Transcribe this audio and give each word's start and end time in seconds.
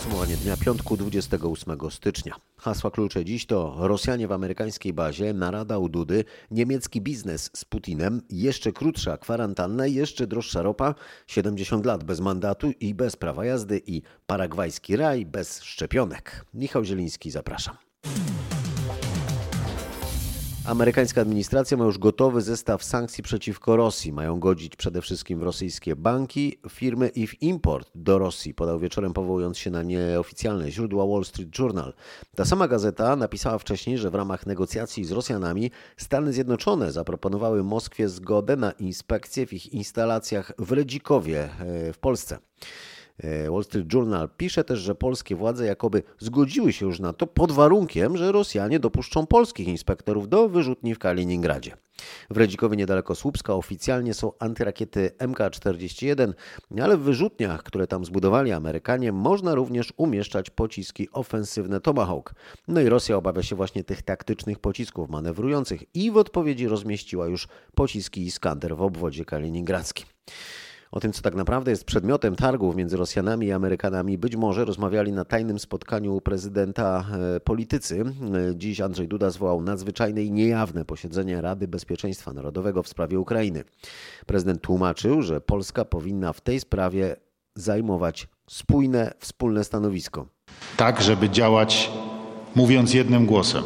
Podsumowanie 0.00 0.36
dnia 0.36 0.56
piątku 0.56 0.96
28 0.96 1.90
stycznia. 1.90 2.34
Hasła 2.56 2.90
klucze 2.90 3.24
dziś 3.24 3.46
to 3.46 3.74
Rosjanie 3.78 4.28
w 4.28 4.32
amerykańskiej 4.32 4.92
bazie, 4.92 5.32
narada 5.32 5.78
u 5.78 5.88
Dudy, 5.88 6.24
niemiecki 6.50 7.00
biznes 7.00 7.50
z 7.54 7.64
Putinem, 7.64 8.22
jeszcze 8.30 8.72
krótsza 8.72 9.16
kwarantanna, 9.16 9.86
jeszcze 9.86 10.26
droższa 10.26 10.62
ropa, 10.62 10.94
70 11.26 11.86
lat 11.86 12.04
bez 12.04 12.20
mandatu 12.20 12.72
i 12.80 12.94
bez 12.94 13.16
prawa 13.16 13.44
jazdy 13.44 13.82
i 13.86 14.02
paragwajski 14.26 14.96
raj 14.96 15.26
bez 15.26 15.62
szczepionek. 15.62 16.44
Michał 16.54 16.84
Zieliński, 16.84 17.30
zapraszam. 17.30 17.89
Amerykańska 20.70 21.20
administracja 21.20 21.76
ma 21.76 21.84
już 21.84 21.98
gotowy 21.98 22.42
zestaw 22.42 22.84
sankcji 22.84 23.24
przeciwko 23.24 23.76
Rosji. 23.76 24.12
Mają 24.12 24.40
godzić 24.40 24.76
przede 24.76 25.02
wszystkim 25.02 25.38
w 25.38 25.42
rosyjskie 25.42 25.96
banki, 25.96 26.58
firmy 26.68 27.08
i 27.08 27.26
w 27.26 27.42
import 27.42 27.90
do 27.94 28.18
Rosji, 28.18 28.54
podał 28.54 28.78
wieczorem 28.78 29.12
powołując 29.12 29.58
się 29.58 29.70
na 29.70 29.82
nieoficjalne 29.82 30.70
źródła 30.70 31.06
Wall 31.06 31.24
Street 31.24 31.58
Journal. 31.58 31.92
Ta 32.36 32.44
sama 32.44 32.68
gazeta 32.68 33.16
napisała 33.16 33.58
wcześniej, 33.58 33.98
że 33.98 34.10
w 34.10 34.14
ramach 34.14 34.46
negocjacji 34.46 35.04
z 35.04 35.12
Rosjanami 35.12 35.70
Stany 35.96 36.32
Zjednoczone 36.32 36.92
zaproponowały 36.92 37.64
Moskwie 37.64 38.08
zgodę 38.08 38.56
na 38.56 38.72
inspekcję 38.72 39.46
w 39.46 39.52
ich 39.52 39.72
instalacjach 39.72 40.52
w 40.58 40.72
Redzikowie 40.72 41.44
e, 41.44 41.92
w 41.92 41.98
Polsce. 41.98 42.38
E, 43.22 43.50
Wall 43.50 43.64
Street 43.64 43.92
Journal 43.92 44.28
pisze 44.36 44.64
też, 44.64 44.78
że 44.78 44.94
polskie 44.94 45.36
władze 45.36 45.66
jakoby 45.66 46.02
zgodziły 46.18 46.72
się 46.72 46.86
już 46.86 47.00
na 47.00 47.12
to 47.12 47.26
pod 47.26 47.52
warunkiem, 47.52 48.16
że 48.16 48.32
Rosjanie 48.32 48.80
dopuszczą 48.80 49.26
polskich 49.26 49.68
inspektorów 49.68 50.28
do 50.28 50.48
wyrzutni 50.48 50.94
w 50.94 50.98
Kaliningradzie. 50.98 51.76
W 52.30 52.36
Redzikowie 52.36 52.76
niedaleko 52.76 53.14
Słupska 53.14 53.54
oficjalnie 53.54 54.14
są 54.14 54.32
antyrakiety 54.38 55.10
MK-41, 55.18 56.32
ale 56.82 56.96
w 56.96 57.00
wyrzutniach, 57.00 57.62
które 57.62 57.86
tam 57.86 58.04
zbudowali 58.04 58.52
Amerykanie, 58.52 59.12
można 59.12 59.54
również 59.54 59.92
umieszczać 59.96 60.50
pociski 60.50 61.08
ofensywne 61.12 61.80
Tomahawk. 61.80 62.34
No 62.68 62.80
i 62.80 62.88
Rosja 62.88 63.16
obawia 63.16 63.42
się 63.42 63.56
właśnie 63.56 63.84
tych 63.84 64.02
taktycznych 64.02 64.58
pocisków 64.58 65.10
manewrujących 65.10 65.84
i 65.94 66.10
w 66.10 66.16
odpowiedzi 66.16 66.68
rozmieściła 66.68 67.26
już 67.26 67.48
pociski 67.74 68.26
Iskander 68.26 68.76
w 68.76 68.82
obwodzie 68.82 69.24
kaliningradzkim. 69.24 70.06
O 70.92 71.00
tym, 71.00 71.12
co 71.12 71.22
tak 71.22 71.34
naprawdę 71.34 71.70
jest 71.70 71.84
przedmiotem 71.84 72.36
targów 72.36 72.76
między 72.76 72.96
Rosjanami 72.96 73.46
i 73.46 73.52
Amerykanami, 73.52 74.18
być 74.18 74.36
może 74.36 74.64
rozmawiali 74.64 75.12
na 75.12 75.24
tajnym 75.24 75.58
spotkaniu 75.58 76.20
prezydenta 76.20 77.04
e, 77.36 77.40
politycy. 77.40 78.00
E, 78.00 78.56
Dziś 78.56 78.80
Andrzej 78.80 79.08
Duda 79.08 79.30
zwołał 79.30 79.62
nadzwyczajne 79.62 80.22
i 80.22 80.32
niejawne 80.32 80.84
posiedzenie 80.84 81.40
Rady 81.40 81.68
Bezpieczeństwa 81.68 82.32
Narodowego 82.32 82.82
w 82.82 82.88
sprawie 82.88 83.20
Ukrainy. 83.20 83.64
Prezydent 84.26 84.60
tłumaczył, 84.60 85.22
że 85.22 85.40
Polska 85.40 85.84
powinna 85.84 86.32
w 86.32 86.40
tej 86.40 86.60
sprawie 86.60 87.16
zajmować 87.54 88.28
spójne, 88.50 89.14
wspólne 89.18 89.64
stanowisko. 89.64 90.26
Tak, 90.76 91.02
żeby 91.02 91.30
działać 91.30 91.90
mówiąc 92.54 92.94
jednym 92.94 93.26
głosem, 93.26 93.62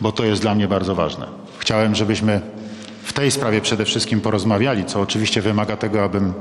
bo 0.00 0.12
to 0.12 0.24
jest 0.24 0.42
dla 0.42 0.54
mnie 0.54 0.68
bardzo 0.68 0.94
ważne. 0.94 1.26
Chciałem, 1.58 1.94
żebyśmy 1.94 2.40
tej 3.18 3.30
sprawie 3.30 3.60
przede 3.60 3.84
wszystkim 3.84 4.20
porozmawiali, 4.20 4.84
co 4.84 5.00
oczywiście 5.00 5.42
wymaga 5.42 5.76
tego, 5.76 6.04
abym 6.04 6.32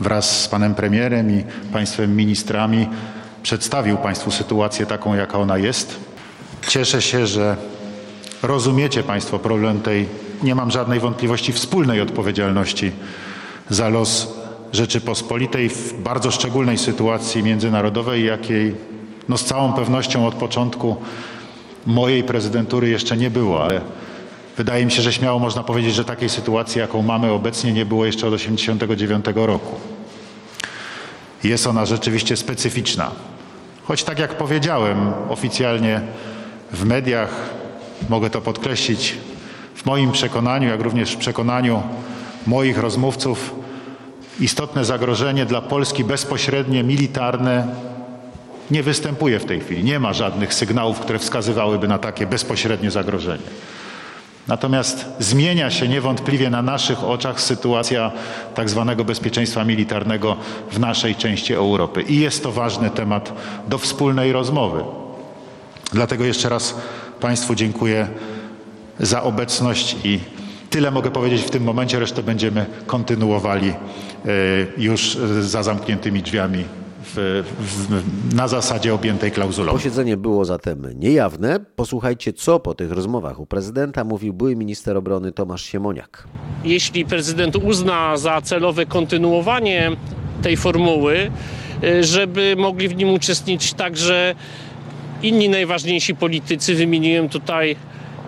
wraz 0.00 0.40
z 0.40 0.48
panem 0.48 0.74
premierem 0.74 1.30
i 1.30 1.44
państwem 1.72 2.16
ministrami 2.16 2.88
przedstawił 3.42 3.96
państwu 3.96 4.30
sytuację 4.30 4.86
taką, 4.86 5.14
jaka 5.14 5.38
ona 5.38 5.58
jest. 5.58 5.96
Cieszę 6.68 7.02
się, 7.02 7.26
że 7.26 7.56
rozumiecie 8.42 9.02
państwo 9.02 9.38
problem 9.38 9.80
tej, 9.80 10.08
nie 10.42 10.54
mam 10.54 10.70
żadnej 10.70 11.00
wątpliwości, 11.00 11.52
wspólnej 11.52 12.00
odpowiedzialności 12.00 12.92
za 13.70 13.88
los 13.88 14.28
Rzeczypospolitej 14.72 15.68
w 15.68 16.02
bardzo 16.02 16.30
szczególnej 16.30 16.78
sytuacji 16.78 17.42
międzynarodowej, 17.42 18.24
jakiej 18.24 18.74
no 19.28 19.38
z 19.38 19.44
całą 19.44 19.72
pewnością 19.72 20.26
od 20.26 20.34
początku 20.34 20.96
mojej 21.86 22.24
prezydentury 22.24 22.88
jeszcze 22.88 23.16
nie 23.16 23.30
było, 23.30 23.64
ale 23.64 23.80
Wydaje 24.60 24.84
mi 24.84 24.90
się, 24.90 25.02
że 25.02 25.12
śmiało 25.12 25.38
można 25.38 25.62
powiedzieć, 25.62 25.94
że 25.94 26.04
takiej 26.04 26.28
sytuacji, 26.28 26.78
jaką 26.78 27.02
mamy 27.02 27.32
obecnie, 27.32 27.72
nie 27.72 27.86
było 27.86 28.06
jeszcze 28.06 28.26
od 28.26 28.32
1989 28.32 29.46
roku. 29.46 29.74
Jest 31.44 31.66
ona 31.66 31.86
rzeczywiście 31.86 32.36
specyficzna. 32.36 33.10
Choć 33.84 34.04
tak 34.04 34.18
jak 34.18 34.36
powiedziałem 34.36 35.12
oficjalnie 35.28 36.00
w 36.72 36.84
mediach, 36.84 37.50
mogę 38.08 38.30
to 38.30 38.40
podkreślić, 38.40 39.16
w 39.74 39.86
moim 39.86 40.12
przekonaniu, 40.12 40.68
jak 40.68 40.80
również 40.80 41.12
w 41.12 41.16
przekonaniu 41.16 41.82
moich 42.46 42.78
rozmówców, 42.78 43.54
istotne 44.40 44.84
zagrożenie 44.84 45.46
dla 45.46 45.60
Polski 45.60 46.04
bezpośrednie, 46.04 46.82
militarne 46.82 47.66
nie 48.70 48.82
występuje 48.82 49.38
w 49.38 49.44
tej 49.44 49.60
chwili. 49.60 49.84
Nie 49.84 50.00
ma 50.00 50.12
żadnych 50.12 50.54
sygnałów, 50.54 51.00
które 51.00 51.18
wskazywałyby 51.18 51.88
na 51.88 51.98
takie 51.98 52.26
bezpośrednie 52.26 52.90
zagrożenie. 52.90 53.42
Natomiast 54.50 55.06
zmienia 55.18 55.70
się 55.70 55.88
niewątpliwie 55.88 56.50
na 56.50 56.62
naszych 56.62 57.04
oczach 57.04 57.40
sytuacja 57.40 58.12
tak 58.54 58.70
zwanego 58.70 59.04
bezpieczeństwa 59.04 59.64
militarnego 59.64 60.36
w 60.70 60.78
naszej 60.78 61.14
części 61.14 61.54
Europy 61.54 62.02
i 62.02 62.20
jest 62.20 62.42
to 62.42 62.52
ważny 62.52 62.90
temat 62.90 63.32
do 63.68 63.78
wspólnej 63.78 64.32
rozmowy. 64.32 64.84
Dlatego 65.92 66.24
jeszcze 66.24 66.48
raz 66.48 66.74
Państwu 67.20 67.54
dziękuję 67.54 68.08
za 69.00 69.22
obecność 69.22 69.96
i 70.04 70.20
tyle 70.70 70.90
mogę 70.90 71.10
powiedzieć 71.10 71.42
w 71.42 71.50
tym 71.50 71.62
momencie, 71.62 71.98
resztę 71.98 72.22
będziemy 72.22 72.66
kontynuowali 72.86 73.68
e, 73.68 73.74
już 74.76 75.18
za 75.40 75.62
zamkniętymi 75.62 76.22
drzwiami 76.22 76.64
w, 77.04 77.44
w, 77.58 78.34
na 78.34 78.48
zasadzie 78.48 78.94
objętej 78.94 79.30
klauzulą. 79.30 79.72
Posiedzenie 79.72 80.16
było 80.16 80.44
zatem 80.44 80.86
niejawne. 80.94 81.60
Posłuchajcie, 81.76 82.32
co 82.32 82.60
po 82.60 82.74
tych 82.74 82.92
rozmowach 82.92 83.40
u 83.40 83.46
prezydenta 83.46 84.04
mówił 84.04 84.32
były 84.32 84.56
minister 84.56 84.96
obrony 84.96 85.32
Tomasz 85.32 85.62
Siemoniak. 85.64 86.28
Jeśli 86.64 87.04
prezydent 87.04 87.56
uzna 87.56 88.16
za 88.16 88.40
celowe 88.40 88.86
kontynuowanie 88.86 89.90
tej 90.42 90.56
formuły, 90.56 91.30
y, 91.84 92.04
żeby 92.04 92.54
mogli 92.58 92.88
w 92.88 92.96
nim 92.96 93.10
uczestniczyć 93.10 93.72
także 93.72 94.34
inni 95.22 95.48
najważniejsi 95.48 96.14
politycy. 96.14 96.74
Wymieniłem 96.74 97.28
tutaj 97.28 97.76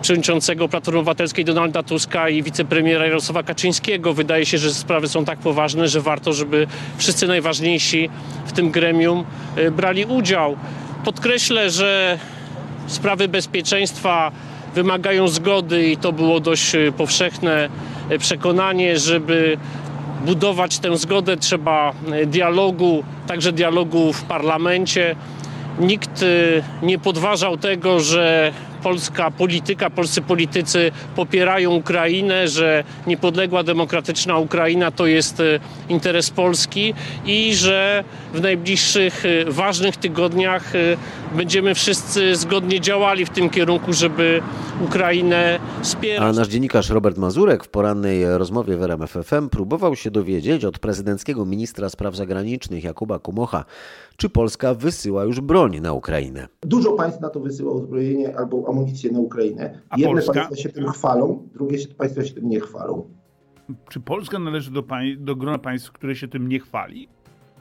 przewodniczącego 0.03 0.69
Platformy 0.69 0.99
Obywatelskiej 0.99 1.45
Donalda 1.45 1.83
Tuska 1.83 2.29
i 2.29 2.43
wicepremiera 2.43 3.05
Jarosława 3.05 3.43
Kaczyńskiego. 3.43 4.13
Wydaje 4.13 4.45
się, 4.45 4.57
że 4.57 4.73
sprawy 4.73 5.07
są 5.07 5.25
tak 5.25 5.39
poważne, 5.39 5.87
że 5.87 6.01
warto, 6.01 6.33
żeby 6.33 6.67
wszyscy 6.97 7.27
najważniejsi 7.27 8.09
w 8.45 8.51
tym 8.51 8.71
gremium 8.71 9.25
y, 9.57 9.71
brali 9.71 10.05
udział. 10.05 10.55
Podkreślę, 11.05 11.69
że 11.69 12.19
sprawy 12.87 13.27
bezpieczeństwa 13.27 14.31
wymagają 14.75 15.27
zgody 15.27 15.87
i 15.87 15.97
to 15.97 16.11
było 16.11 16.39
dość 16.39 16.75
y, 16.75 16.91
powszechne 16.97 17.69
y, 18.11 18.19
przekonanie, 18.19 18.99
żeby 18.99 19.57
budować 20.25 20.79
tę 20.79 20.97
zgodę 20.97 21.37
trzeba 21.37 21.93
dialogu, 22.27 23.03
także 23.27 23.51
dialogu 23.51 24.13
w 24.13 24.23
parlamencie. 24.23 25.15
Nikt 25.79 26.25
nie 26.81 26.99
podważał 26.99 27.57
tego, 27.57 27.99
że 27.99 28.53
polska 28.83 29.31
polityka, 29.31 29.89
polscy 29.89 30.21
politycy 30.21 30.91
popierają 31.15 31.71
Ukrainę, 31.71 32.47
że 32.47 32.83
niepodległa, 33.07 33.63
demokratyczna 33.63 34.37
Ukraina 34.37 34.91
to 34.91 35.05
jest 35.07 35.39
e, 35.39 35.59
interes 35.89 36.29
Polski 36.29 36.93
i 37.25 37.55
że 37.55 38.03
w 38.33 38.41
najbliższych 38.41 39.23
e, 39.25 39.51
ważnych 39.51 39.97
tygodniach 39.97 40.75
e, 40.75 40.79
będziemy 41.35 41.75
wszyscy 41.75 42.35
zgodnie 42.35 42.81
działali 42.81 43.25
w 43.25 43.29
tym 43.29 43.49
kierunku, 43.49 43.93
żeby 43.93 44.41
Ukrainę 44.81 45.59
wspierać. 45.81 46.21
A 46.21 46.31
nasz 46.39 46.47
dziennikarz 46.47 46.89
Robert 46.89 47.17
Mazurek 47.17 47.63
w 47.63 47.67
porannej 47.67 48.37
rozmowie 48.37 48.77
w 48.77 48.83
RMF 48.83 49.17
FM 49.23 49.49
próbował 49.49 49.95
się 49.95 50.11
dowiedzieć 50.11 50.65
od 50.65 50.79
prezydenckiego 50.79 51.45
ministra 51.45 51.89
spraw 51.89 52.15
zagranicznych 52.15 52.83
Jakuba 52.83 53.19
Kumocha, 53.19 53.65
czy 54.17 54.29
Polska 54.29 54.73
wysyła 54.73 55.23
już 55.23 55.41
broń 55.41 55.79
na 55.79 55.93
Ukrainę. 55.93 56.47
Dużo 56.61 56.93
państw 56.93 57.21
na 57.21 57.29
to 57.29 57.39
wysyła 57.39 57.73
uzbrojenie 57.73 58.37
albo 58.37 58.65
amunicję 58.67 59.11
na 59.11 59.19
Ukrainę. 59.19 59.81
A 59.89 59.97
Jedne 59.97 60.13
Polska? 60.13 60.33
państwa 60.33 60.55
się 60.55 60.69
tym 60.69 60.87
chwalą, 60.87 61.49
drugie 61.53 61.77
państwa 61.97 62.25
się 62.25 62.33
tym 62.33 62.49
nie 62.49 62.59
chwalą. 62.59 63.09
Czy 63.89 63.99
Polska 63.99 64.39
należy 64.39 64.71
do, 64.71 64.83
do 65.17 65.35
grona 65.35 65.57
państw, 65.57 65.91
które 65.91 66.15
się 66.15 66.27
tym 66.27 66.47
nie 66.47 66.59
chwali? 66.59 67.09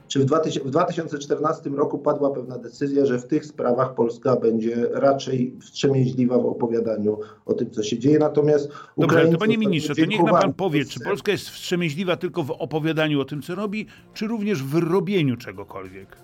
Czy 0.08 0.20
w, 0.20 0.24
2014 0.24 1.70
roku 1.70 1.98
padła 1.98 2.30
pewna 2.30 2.58
decyzja, 2.58 3.06
że 3.06 3.18
w 3.18 3.26
tych 3.26 3.46
sprawach 3.46 3.94
Polska 3.94 4.36
będzie 4.36 4.88
raczej 4.92 5.56
wstrzemięźliwa 5.60 6.38
w 6.38 6.46
opowiadaniu 6.46 7.18
o 7.46 7.54
tym, 7.54 7.70
co 7.70 7.82
się 7.82 7.98
dzieje. 7.98 8.18
Natomiast 8.18 8.72
Dobrze, 8.98 9.28
to 9.28 9.38
panie 9.38 9.58
ministrze, 9.58 9.94
to 9.94 10.04
niech 10.04 10.22
nam 10.22 10.40
pan 10.40 10.54
powie, 10.54 10.84
czy 10.84 11.00
Polska 11.00 11.32
jest 11.32 11.48
wstrzemięźliwa 11.48 12.16
tylko 12.16 12.42
w 12.42 12.50
opowiadaniu 12.50 13.20
o 13.20 13.24
tym, 13.24 13.42
co 13.42 13.54
robi, 13.54 13.86
czy 14.14 14.26
również 14.26 14.62
w 14.62 14.74
robieniu 14.74 15.36
czegokolwiek? 15.36 16.16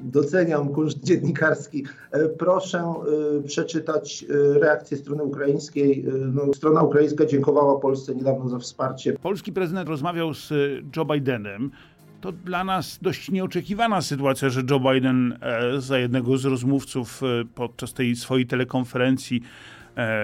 Doceniam 0.00 0.68
kunszt 0.68 1.04
dziennikarski. 1.04 1.84
E, 2.10 2.28
proszę 2.28 2.78
e, 2.78 3.42
przeczytać 3.42 4.24
e, 4.24 4.58
reakcję 4.58 4.96
strony 4.96 5.22
ukraińskiej. 5.22 6.04
No, 6.32 6.54
strona 6.54 6.82
ukraińska 6.82 7.26
dziękowała 7.26 7.80
Polsce 7.80 8.14
niedawno 8.14 8.48
za 8.48 8.58
wsparcie. 8.58 9.12
Polski 9.12 9.52
prezydent 9.52 9.88
rozmawiał 9.88 10.34
z 10.34 10.52
Joe 10.96 11.04
Bidenem. 11.04 11.70
to 12.20 12.32
dla 12.32 12.64
nas 12.64 12.98
dość 13.02 13.30
nieoczekiwana 13.30 14.02
sytuacja, 14.02 14.48
że 14.48 14.62
Joe 14.70 14.80
Biden 14.80 15.38
za 15.78 15.98
jednego 15.98 16.38
z 16.38 16.44
rozmówców 16.44 17.20
podczas 17.54 17.92
tej 17.94 18.16
swojej 18.16 18.46
telekonferencji, 18.46 19.42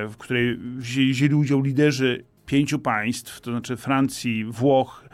w 0.08 0.16
której 0.18 0.58
wzięli 0.78 1.34
udział 1.34 1.62
liderzy 1.62 2.24
pięciu 2.52 2.78
państw, 2.78 3.40
to 3.40 3.50
znaczy 3.50 3.76
Francji, 3.76 4.44
Włoch, 4.44 5.04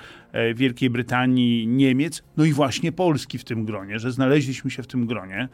Wielkiej 0.54 0.90
Brytanii, 0.90 1.66
Niemiec, 1.66 2.22
no 2.36 2.44
i 2.44 2.52
właśnie 2.52 2.92
Polski 2.92 3.38
w 3.38 3.44
tym 3.44 3.64
gronie, 3.64 3.98
że 3.98 4.12
znaleźliśmy 4.12 4.70
się 4.70 4.82
w 4.82 4.86
tym 4.86 5.06
gronie. 5.06 5.48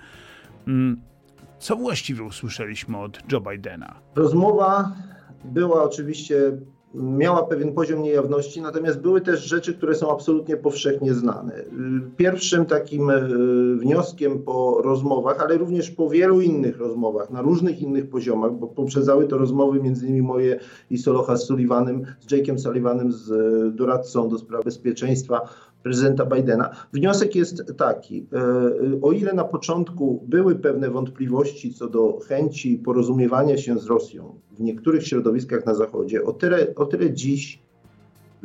Mm, 0.68 1.00
co 1.58 1.76
właściwie 1.76 2.22
usłyszeliśmy 2.22 2.98
od 2.98 3.32
Joe 3.32 3.40
Bidena? 3.40 3.94
Rozmowa 4.14 4.92
była 5.44 5.82
oczywiście 5.82 6.36
miała 6.94 7.42
pewien 7.42 7.72
poziom 7.72 8.02
niejawności, 8.02 8.62
natomiast 8.62 9.00
były 9.00 9.20
też 9.20 9.44
rzeczy, 9.44 9.74
które 9.74 9.94
są 9.94 10.12
absolutnie 10.12 10.56
powszechnie 10.56 11.14
znane. 11.14 11.52
Pierwszym 12.16 12.66
takim 12.66 13.10
e, 13.10 13.20
wnioskiem 13.76 14.42
po 14.42 14.82
rozmowach, 14.82 15.40
ale 15.40 15.58
również 15.58 15.90
po 15.90 16.10
wielu 16.10 16.40
innych 16.40 16.78
rozmowach, 16.78 17.30
na 17.30 17.42
różnych 17.42 17.82
innych 17.82 18.10
poziomach, 18.10 18.52
bo 18.52 18.66
poprzedzały 18.66 19.26
to 19.26 19.38
rozmowy 19.38 19.82
między 19.82 20.22
moje 20.22 20.60
i 20.90 20.98
Solocha 20.98 21.36
z 21.36 21.46
Sullivanem, 21.46 22.04
z 22.20 22.26
Jake'em 22.26 22.58
Sullivanem, 22.58 23.12
z 23.12 23.30
e, 23.30 23.70
doradcą 23.76 24.28
do 24.28 24.38
spraw 24.38 24.64
bezpieczeństwa 24.64 25.40
prezydenta 25.84 26.26
Bidena. 26.26 26.70
Wniosek 26.92 27.34
jest 27.36 27.76
taki, 27.78 28.26
e, 28.32 29.00
o 29.02 29.12
ile 29.12 29.32
na 29.32 29.44
początku 29.44 30.24
były 30.28 30.56
pewne 30.56 30.90
wątpliwości 30.90 31.74
co 31.74 31.88
do 31.88 32.18
chęci 32.28 32.78
porozumiewania 32.78 33.56
się 33.56 33.78
z 33.78 33.86
Rosją 33.86 34.40
w 34.52 34.60
niektórych 34.60 35.06
środowiskach 35.06 35.66
na 35.66 35.74
Zachodzie, 35.74 36.24
o 36.24 36.32
tyle, 36.32 36.74
o 36.74 36.86
tyle 36.86 37.12
dziś 37.12 37.63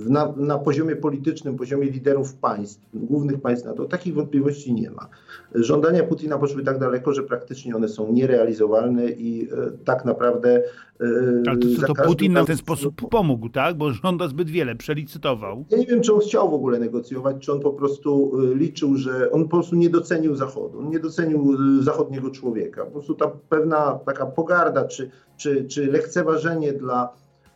na, 0.08 0.34
na 0.38 0.58
poziomie 0.58 0.96
politycznym, 0.96 1.58
poziomie 1.58 1.90
liderów 1.90 2.36
państw, 2.36 2.86
głównych 2.94 3.42
państw 3.42 3.66
NATO, 3.66 3.86
takich 3.86 4.14
wątpliwości 4.14 4.74
nie 4.74 4.92
ma. 4.92 5.08
Żądania 5.56 6.04
Putina 6.04 6.38
poszły 6.38 6.64
tak 6.64 6.80
daleko, 6.80 7.14
że 7.14 7.24
praktycznie 7.24 7.76
one 7.76 7.88
są 7.88 8.12
nierealizowalne 8.12 9.10
i 9.10 9.50
e, 9.52 9.72
tak 9.86 10.06
naprawdę. 10.06 10.64
E, 11.02 11.44
Ale 11.48 11.58
to, 11.58 11.94
to 11.94 12.04
Putin 12.04 12.34
nam 12.34 12.44
w 12.44 12.48
ten 12.48 12.58
sposób 12.58 13.10
pomógł, 13.10 13.50
tak? 13.50 13.78
Bo 13.78 13.92
żąda 13.92 14.28
zbyt 14.28 14.50
wiele, 14.50 14.76
przelicytował. 14.76 15.66
Ja 15.70 15.78
nie 15.78 15.86
wiem, 15.86 16.02
czy 16.02 16.14
on 16.14 16.20
chciał 16.20 16.52
w 16.52 16.54
ogóle 16.54 16.80
negocjować, 16.80 17.36
czy 17.40 17.52
on 17.52 17.60
po 17.60 17.74
prostu 17.74 18.32
e, 18.52 18.56
liczył, 18.56 18.96
że 18.96 19.32
on 19.32 19.44
po 19.44 19.50
prostu 19.50 19.76
nie 19.76 19.90
docenił 19.90 20.36
Zachodu, 20.36 20.80
on 20.80 20.90
nie 20.90 21.00
docenił 21.00 21.54
e, 21.80 21.84
zachodniego 21.84 22.30
człowieka. 22.30 22.86
Po 22.86 22.92
prostu 22.92 23.16
ta 23.16 23.32
pewna 23.50 24.00
taka 24.06 24.26
pogarda, 24.26 24.86
czy, 24.86 25.10
czy, 25.38 25.66
czy 25.66 25.88
lekceważenie 25.88 26.74
dla 26.74 27.14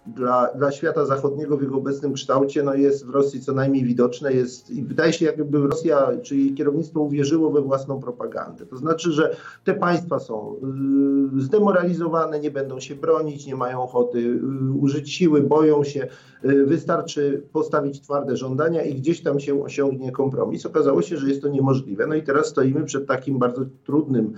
dla, 0.07 0.47
dla 0.55 0.71
świata 0.71 1.05
zachodniego 1.05 1.57
w 1.57 1.61
jego 1.61 1.77
obecnym 1.77 2.13
kształcie 2.13 2.63
no 2.63 2.73
jest 2.73 3.05
w 3.05 3.09
Rosji 3.09 3.41
co 3.41 3.53
najmniej 3.53 3.83
widoczne. 3.83 4.33
Jest, 4.33 4.69
I 4.69 4.83
wydaje 4.83 5.13
się, 5.13 5.25
jakby 5.25 5.67
Rosja 5.67 6.11
czy 6.23 6.38
jej 6.38 6.53
kierownictwo 6.53 7.00
uwierzyło 7.00 7.51
we 7.51 7.61
własną 7.61 8.00
propagandę. 8.00 8.65
To 8.65 8.77
znaczy, 8.77 9.11
że 9.11 9.35
te 9.63 9.73
państwa 9.73 10.19
są 10.19 10.55
y, 11.38 11.41
zdemoralizowane, 11.41 12.39
nie 12.39 12.51
będą 12.51 12.79
się 12.79 12.95
bronić, 12.95 13.45
nie 13.45 13.55
mają 13.55 13.83
ochoty 13.83 14.19
y, 14.19 14.39
użyć 14.79 15.13
siły, 15.13 15.41
boją 15.41 15.83
się. 15.83 16.07
Y, 16.45 16.66
wystarczy 16.66 17.48
postawić 17.51 18.01
twarde 18.01 18.38
żądania 18.38 18.84
i 18.84 18.95
gdzieś 18.95 19.22
tam 19.22 19.40
się 19.40 19.63
osiągnie 19.63 20.12
kompromis. 20.12 20.66
Okazało 20.66 21.01
się, 21.01 21.18
że 21.18 21.30
jest 21.30 21.42
to 21.42 21.48
niemożliwe. 21.48 22.07
No 22.07 22.16
i 22.16 22.24
teraz 22.24 22.48
stoimy 22.48 22.84
przed 22.84 23.07
takim 23.07 23.40
bardzo 23.40 23.66
trudnym 23.84 24.34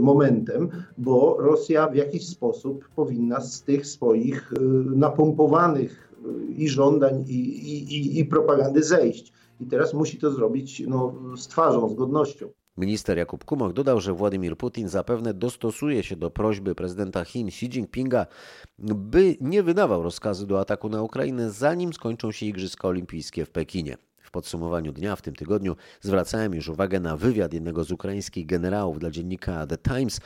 momentem, 0.00 0.68
bo 0.98 1.36
Rosja 1.38 1.88
w 1.88 1.94
jakiś 1.94 2.26
sposób 2.26 2.88
powinna 2.96 3.40
z 3.40 3.62
tych 3.62 3.86
swoich 3.86 4.52
napompowanych 4.96 6.14
i 6.56 6.68
żądań, 6.68 7.24
i, 7.28 7.40
i, 7.96 8.18
i 8.18 8.24
propagandy 8.24 8.82
zejść. 8.82 9.32
I 9.60 9.66
teraz 9.66 9.94
musi 9.94 10.18
to 10.18 10.30
zrobić 10.30 10.82
no, 10.88 11.14
z 11.36 11.48
twarzą, 11.48 11.88
z 11.88 11.94
godnością. 11.94 12.48
Minister 12.78 13.18
Jakub 13.18 13.44
Kumok 13.44 13.72
dodał, 13.72 14.00
że 14.00 14.12
Władimir 14.12 14.56
Putin 14.56 14.88
zapewne 14.88 15.34
dostosuje 15.34 16.02
się 16.02 16.16
do 16.16 16.30
prośby 16.30 16.74
prezydenta 16.74 17.24
Chin 17.24 17.48
Xi 17.48 17.66
Jinpinga, 17.66 18.26
by 18.78 19.36
nie 19.40 19.62
wydawał 19.62 20.02
rozkazu 20.02 20.46
do 20.46 20.60
ataku 20.60 20.88
na 20.88 21.02
Ukrainę, 21.02 21.50
zanim 21.50 21.92
skończą 21.92 22.32
się 22.32 22.46
Igrzyska 22.46 22.88
Olimpijskie 22.88 23.44
w 23.44 23.50
Pekinie. 23.50 23.96
W 24.22 24.30
podsumowaniu 24.30 24.92
dnia 24.92 25.16
w 25.16 25.22
tym 25.22 25.34
tygodniu 25.34 25.76
zwracałem 26.00 26.54
już 26.54 26.68
uwagę 26.68 27.00
na 27.00 27.16
wywiad 27.16 27.52
jednego 27.52 27.84
z 27.84 27.92
ukraińskich 27.92 28.46
generałów 28.46 28.98
dla 28.98 29.10
dziennika 29.10 29.66
The 29.66 29.78
Times, 29.78 30.20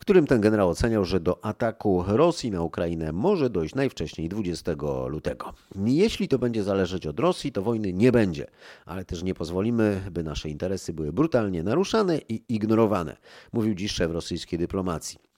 którym 0.00 0.26
ten 0.26 0.40
generał 0.40 0.68
oceniał, 0.68 1.04
że 1.04 1.20
do 1.20 1.44
ataku 1.44 2.04
Rosji 2.06 2.50
na 2.50 2.62
Ukrainę 2.62 3.12
może 3.12 3.50
dojść 3.50 3.74
najwcześniej 3.74 4.28
20 4.28 4.72
lutego. 5.06 5.52
Jeśli 5.84 6.28
to 6.28 6.38
będzie 6.38 6.62
zależeć 6.62 7.06
od 7.06 7.20
Rosji, 7.20 7.52
to 7.52 7.62
wojny 7.62 7.92
nie 7.92 8.12
będzie, 8.12 8.46
ale 8.86 9.04
też 9.04 9.22
nie 9.22 9.34
pozwolimy, 9.34 10.00
by 10.10 10.22
nasze 10.22 10.48
interesy 10.48 10.92
były 10.92 11.12
brutalnie 11.12 11.62
naruszane 11.62 12.18
i 12.28 12.42
ignorowane, 12.48 13.16
mówił 13.52 13.74
dziś 13.74 13.92
szef 13.92 14.12
rosyjskiej 14.12 14.58
dyplomacji 14.58 15.30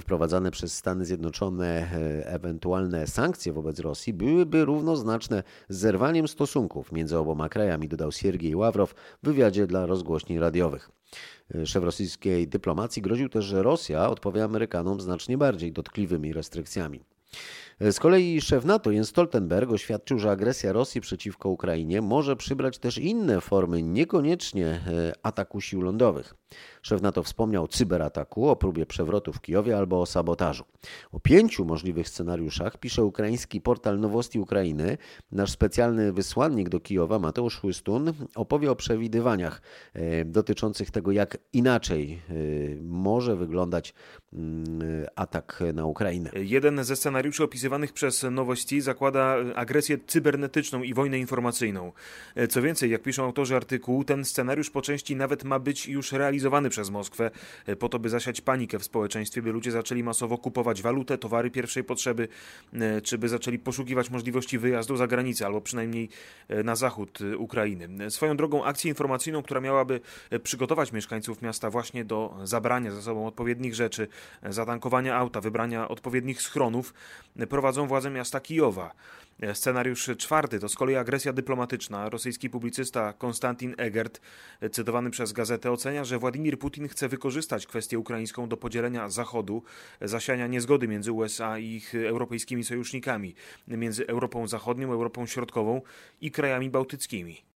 wprowadzane 0.00 0.50
przez 0.50 0.76
Stany 0.76 1.04
Zjednoczone 1.04 1.66
e, 1.66 2.26
ewentualne 2.26 3.06
sankcje 3.06 3.52
wobec 3.52 3.80
Rosji 3.80 4.12
byłyby 4.12 4.64
równoznaczne 4.64 5.42
z 5.68 5.76
zerwaniem 5.76 6.28
stosunków 6.28 6.92
między 6.92 7.18
oboma 7.18 7.48
krajami, 7.48 7.88
dodał 7.88 8.12
Siergiej 8.12 8.54
Ławrow 8.56 8.94
w 9.22 9.26
wywiadzie 9.26 9.66
dla 9.66 9.86
rozgłośni 9.86 10.38
radiowych. 10.38 10.90
Szef 11.64 11.84
rosyjskiej 11.84 12.48
dyplomacji 12.48 13.02
groził 13.02 13.28
też, 13.28 13.44
że 13.44 13.62
Rosja 13.62 14.08
odpowie 14.08 14.44
Amerykanom 14.44 15.00
znacznie 15.00 15.38
bardziej 15.38 15.72
dotkliwymi 15.72 16.32
restrykcjami. 16.32 17.04
Z 17.80 18.00
kolei 18.00 18.40
szef 18.40 18.64
NATO 18.64 18.90
Jens 18.90 19.08
Stoltenberg 19.08 19.70
oświadczył, 19.70 20.18
że 20.18 20.30
agresja 20.30 20.72
Rosji 20.72 21.00
przeciwko 21.00 21.48
Ukrainie 21.48 22.02
może 22.02 22.36
przybrać 22.36 22.78
też 22.78 22.98
inne 22.98 23.40
formy, 23.40 23.82
niekoniecznie 23.82 24.66
e, 24.66 25.12
ataku 25.22 25.60
sił 25.60 25.82
lądowych. 25.82 26.34
Szef 26.82 27.02
NATO 27.02 27.22
wspomniał 27.22 27.64
o 27.64 27.68
cyberataku, 27.68 28.48
o 28.48 28.56
próbie 28.56 28.86
przewrotu 28.86 29.32
w 29.32 29.40
Kijowie 29.40 29.76
albo 29.76 30.00
o 30.00 30.06
sabotażu. 30.06 30.64
O 31.12 31.20
pięciu 31.20 31.64
możliwych 31.64 32.08
scenariuszach 32.08 32.78
pisze 32.78 33.04
ukraiński 33.04 33.60
portal 33.60 34.00
Nowosti 34.00 34.38
Ukrainy. 34.38 34.98
Nasz 35.32 35.50
specjalny 35.50 36.12
wysłannik 36.12 36.68
do 36.68 36.80
Kijowa, 36.80 37.18
Mateusz 37.18 37.56
Chłystun, 37.56 38.12
opowie 38.34 38.70
o 38.70 38.76
przewidywaniach 38.76 39.62
e, 39.94 40.24
dotyczących 40.24 40.90
tego, 40.90 41.12
jak 41.12 41.38
inaczej 41.52 42.12
e, 42.30 42.34
może 42.82 43.36
wyglądać 43.36 43.94
mm, 44.32 45.06
atak 45.16 45.62
na 45.74 45.86
Ukrainę. 45.86 46.30
Jeden 46.34 46.84
ze 46.84 46.96
scenariuszy 46.96 47.44
opisywanych 47.44 47.92
przez 47.92 48.26
Nowości 48.30 48.80
zakłada 48.80 49.36
agresję 49.54 49.98
cybernetyczną 50.06 50.82
i 50.82 50.94
wojnę 50.94 51.18
informacyjną. 51.18 51.92
E, 52.34 52.48
co 52.48 52.62
więcej, 52.62 52.90
jak 52.90 53.02
piszą 53.02 53.24
autorzy 53.24 53.56
artykułu, 53.56 54.04
ten 54.04 54.24
scenariusz 54.24 54.70
po 54.70 54.82
części 54.82 55.16
nawet 55.16 55.44
ma 55.44 55.58
być 55.58 55.86
już 55.86 56.12
realizowany 56.12 56.35
przez 56.70 56.90
Moskwę, 56.90 57.30
e, 57.66 57.76
po 57.76 57.88
to, 57.88 57.98
by 57.98 58.08
zasiać 58.08 58.40
panikę 58.40 58.78
w 58.78 58.84
społeczeństwie, 58.84 59.42
by 59.42 59.52
ludzie 59.52 59.70
zaczęli 59.70 60.02
masowo 60.02 60.38
kupować 60.38 60.82
walutę, 60.82 61.18
towary 61.18 61.50
pierwszej 61.50 61.84
potrzeby, 61.84 62.28
e, 62.72 63.00
czy 63.00 63.18
by 63.18 63.28
zaczęli 63.28 63.58
poszukiwać 63.58 64.10
możliwości 64.10 64.58
wyjazdu 64.58 64.96
za 64.96 65.06
granicę, 65.06 65.46
albo 65.46 65.60
przynajmniej 65.60 66.08
e, 66.48 66.62
na 66.62 66.76
zachód 66.76 67.18
Ukrainy. 67.38 68.10
Swoją 68.10 68.36
drogą 68.36 68.64
akcję 68.64 68.88
informacyjną, 68.88 69.42
która 69.42 69.60
miałaby 69.60 70.00
przygotować 70.42 70.92
mieszkańców 70.92 71.42
miasta 71.42 71.70
właśnie 71.70 72.04
do 72.04 72.36
zabrania 72.44 72.90
ze 72.90 73.02
sobą 73.02 73.26
odpowiednich 73.26 73.74
rzeczy, 73.74 74.08
zatankowania 74.42 75.16
auta, 75.16 75.40
wybrania 75.40 75.88
odpowiednich 75.88 76.42
schronów, 76.42 76.94
prowadzą 77.48 77.86
władze 77.86 78.10
miasta 78.10 78.40
Kijowa. 78.40 78.94
Scenariusz 79.54 80.10
czwarty 80.18 80.60
to 80.60 80.68
z 80.68 80.74
kolei 80.74 80.96
agresja 80.96 81.32
dyplomatyczna. 81.32 82.08
Rosyjski 82.08 82.50
publicysta 82.50 83.12
Konstantin 83.12 83.74
Egert, 83.78 84.20
cytowany 84.72 85.10
przez 85.10 85.32
gazetę, 85.32 85.70
ocenia, 85.72 86.04
że 86.04 86.18
Władimir 86.18 86.58
Putin 86.58 86.88
chce 86.88 87.08
wykorzystać 87.08 87.66
kwestię 87.66 87.98
ukraińską 87.98 88.48
do 88.48 88.56
podzielenia 88.56 89.08
Zachodu, 89.08 89.62
zasiania 90.00 90.46
niezgody 90.46 90.88
między 90.88 91.12
USA 91.12 91.58
i 91.58 91.66
ich 91.66 91.94
europejskimi 91.94 92.64
sojusznikami, 92.64 93.34
między 93.68 94.06
Europą 94.06 94.48
Zachodnią, 94.48 94.92
Europą 94.92 95.26
Środkową 95.26 95.82
i 96.20 96.30
krajami 96.30 96.70
bałtyckimi. 96.70 97.55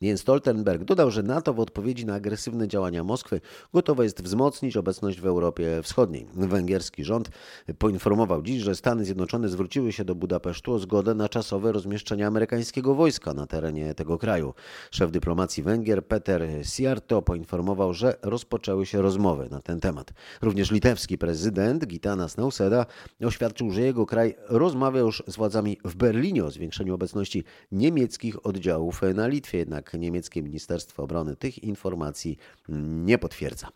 Jens 0.00 0.20
Stoltenberg 0.20 0.84
dodał, 0.84 1.10
że 1.10 1.22
NATO 1.22 1.54
w 1.54 1.60
odpowiedzi 1.60 2.06
na 2.06 2.14
agresywne 2.14 2.68
działania 2.68 3.04
Moskwy 3.04 3.40
gotowe 3.72 4.04
jest 4.04 4.22
wzmocnić 4.22 4.76
obecność 4.76 5.20
w 5.20 5.26
Europie 5.26 5.80
Wschodniej. 5.82 6.26
Węgierski 6.34 7.04
rząd 7.04 7.30
poinformował 7.78 8.42
dziś, 8.42 8.62
że 8.62 8.74
Stany 8.74 9.04
Zjednoczone 9.04 9.48
zwróciły 9.48 9.92
się 9.92 10.04
do 10.04 10.14
Budapesztu 10.14 10.72
o 10.72 10.78
zgodę 10.78 11.14
na 11.14 11.28
czasowe 11.28 11.72
rozmieszczenie 11.72 12.26
amerykańskiego 12.26 12.94
wojska 12.94 13.34
na 13.34 13.46
terenie 13.46 13.94
tego 13.94 14.18
kraju. 14.18 14.54
Szef 14.90 15.10
dyplomacji 15.10 15.62
Węgier 15.62 16.06
Peter 16.06 16.42
Siarto 16.62 17.22
poinformował, 17.22 17.94
że 17.94 18.16
rozpoczęły 18.22 18.86
się 18.86 19.02
rozmowy 19.02 19.48
na 19.50 19.60
ten 19.60 19.80
temat. 19.80 20.12
Również 20.42 20.70
litewski 20.70 21.18
prezydent 21.18 21.86
Gitanas 21.86 22.36
Nauseda 22.36 22.86
oświadczył, 23.24 23.70
że 23.70 23.80
jego 23.80 24.06
kraj 24.06 24.34
rozmawia 24.48 25.00
już 25.00 25.22
z 25.26 25.36
władzami 25.36 25.78
w 25.84 25.96
Berlinie 25.96 26.44
o 26.44 26.50
zwiększeniu 26.50 26.94
obecności 26.94 27.44
niemieckich 27.72 28.46
oddziałów 28.46 29.02
na 29.14 29.26
Litwie. 29.26 29.58
Jednak 29.58 29.85
jednak 29.86 30.02
niemieckie 30.02 30.42
Ministerstwo 30.42 31.02
Obrony 31.02 31.36
tych 31.36 31.64
informacji 31.64 32.38
nie 32.68 33.18
potwierdza. 33.18 33.68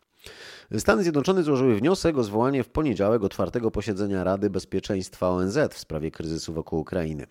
Stany 0.79 1.03
Zjednoczone 1.03 1.43
złożyły 1.43 1.77
wniosek 1.77 2.19
o 2.19 2.25
zwołanie 2.25 2.65
w 2.65 2.69
poniedziałek 2.69 3.23
otwartego 3.23 3.71
posiedzenia 3.71 4.25
Rady 4.25 4.51
Bezpieczeństwa 4.51 5.29
ONZ 5.29 5.59
w 5.71 5.79
sprawie 5.79 6.11
kryzysu 6.11 6.53
wokół 6.53 6.81
Ukrainy. 6.81 7.27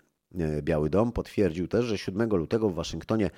Biały 0.62 0.90
Dom 0.90 1.12
potwierdził 1.12 1.68
też, 1.68 1.84
że 1.84 1.98
7 1.98 2.30
lutego 2.30 2.70
w 2.70 2.74
Waszyngtonie 2.74 3.30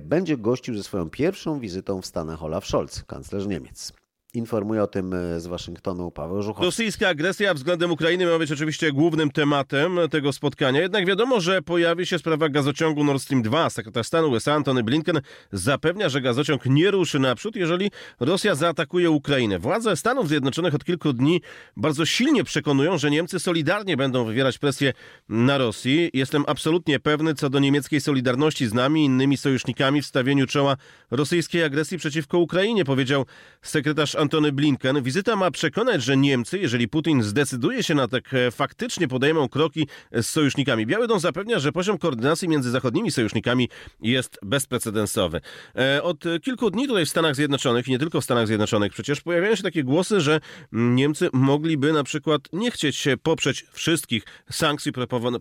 będzie 0.00 0.36
gościł 0.36 0.76
ze 0.76 0.82
swoją 0.82 1.10
pierwszą 1.10 1.60
wizytą 1.60 2.00
w 2.00 2.06
Stanach 2.06 2.42
Olaf 2.42 2.66
Scholz, 2.66 3.04
kanclerz 3.04 3.46
Niemiec. 3.46 3.92
Informuje 4.34 4.82
o 4.82 4.86
tym 4.86 5.14
e, 5.14 5.40
z 5.40 5.46
Waszyngtonu 5.46 6.10
Paweł 6.10 6.42
Żuchowski. 6.42 6.64
Rosyjska 6.64 7.08
agresja 7.08 7.54
względem 7.54 7.90
Ukrainy 7.90 8.24
miała 8.24 8.38
być 8.38 8.52
oczywiście 8.52 8.92
głównym 8.92 9.30
tematem 9.30 9.98
tego 10.10 10.32
spotkania. 10.32 10.80
Jednak 10.80 11.06
wiadomo, 11.06 11.40
że 11.40 11.62
pojawi 11.62 12.06
się 12.06 12.18
sprawa 12.18 12.48
gazociągu 12.48 13.04
Nord 13.04 13.22
Stream 13.22 13.42
2. 13.42 13.70
Sekretarz 13.70 14.06
stanu 14.06 14.30
USA 14.30 14.54
Antony 14.54 14.82
Blinken 14.82 15.20
zapewnia, 15.52 16.08
że 16.08 16.20
gazociąg 16.20 16.66
nie 16.66 16.90
ruszy 16.90 17.18
naprzód, 17.18 17.56
jeżeli 17.56 17.90
Rosja 18.20 18.54
zaatakuje 18.54 19.10
Ukrainę. 19.10 19.58
Władze 19.58 19.96
Stanów 19.96 20.28
Zjednoczonych 20.28 20.74
od 20.74 20.84
kilku 20.84 21.12
dni 21.12 21.40
bardzo 21.76 22.06
silnie 22.06 22.44
przekonują, 22.44 22.98
że 22.98 23.10
Niemcy 23.10 23.40
solidarnie 23.40 23.96
będą 23.96 24.24
wywierać 24.24 24.58
presję 24.58 24.92
na 25.28 25.58
Rosji. 25.58 26.10
Jestem 26.14 26.44
absolutnie 26.46 27.00
pewny 27.00 27.34
co 27.34 27.50
do 27.50 27.58
niemieckiej 27.58 28.00
solidarności 28.00 28.66
z 28.66 28.74
nami 28.74 29.02
i 29.02 29.04
innymi 29.04 29.36
sojusznikami 29.36 30.02
w 30.02 30.06
stawieniu 30.06 30.46
czoła 30.46 30.76
rosyjskiej 31.10 31.64
agresji 31.64 31.98
przeciwko 31.98 32.38
Ukrainie, 32.38 32.84
powiedział 32.84 33.26
sekretarz 33.62 34.21
Antony 34.22 34.52
Blinken. 34.52 35.02
Wizyta 35.02 35.36
ma 35.36 35.50
przekonać, 35.50 36.02
że 36.02 36.16
Niemcy, 36.16 36.58
jeżeli 36.58 36.88
Putin 36.88 37.22
zdecyduje 37.22 37.82
się 37.82 37.94
na 37.94 38.08
tak, 38.08 38.34
e, 38.34 38.50
faktycznie 38.50 39.08
podejmą 39.08 39.48
kroki 39.48 39.86
z 40.12 40.26
sojusznikami. 40.26 40.86
Biały 40.86 41.08
Dom 41.08 41.20
zapewnia, 41.20 41.58
że 41.58 41.72
poziom 41.72 41.98
koordynacji 41.98 42.48
między 42.48 42.70
zachodnimi 42.70 43.10
sojusznikami 43.10 43.68
jest 44.00 44.38
bezprecedensowy. 44.42 45.40
E, 45.76 46.02
od 46.02 46.24
kilku 46.42 46.70
dni 46.70 46.86
tutaj 46.86 47.06
w 47.06 47.08
Stanach 47.08 47.34
Zjednoczonych, 47.36 47.88
i 47.88 47.90
nie 47.90 47.98
tylko 47.98 48.20
w 48.20 48.24
Stanach 48.24 48.46
Zjednoczonych, 48.46 48.92
przecież 48.92 49.20
pojawiają 49.20 49.56
się 49.56 49.62
takie 49.62 49.84
głosy, 49.84 50.20
że 50.20 50.40
Niemcy 50.72 51.28
mogliby 51.32 51.92
na 51.92 52.04
przykład 52.04 52.42
nie 52.52 52.70
chcieć 52.70 52.96
się 52.96 53.16
poprzeć 53.16 53.66
wszystkich 53.72 54.24
sankcji 54.50 54.92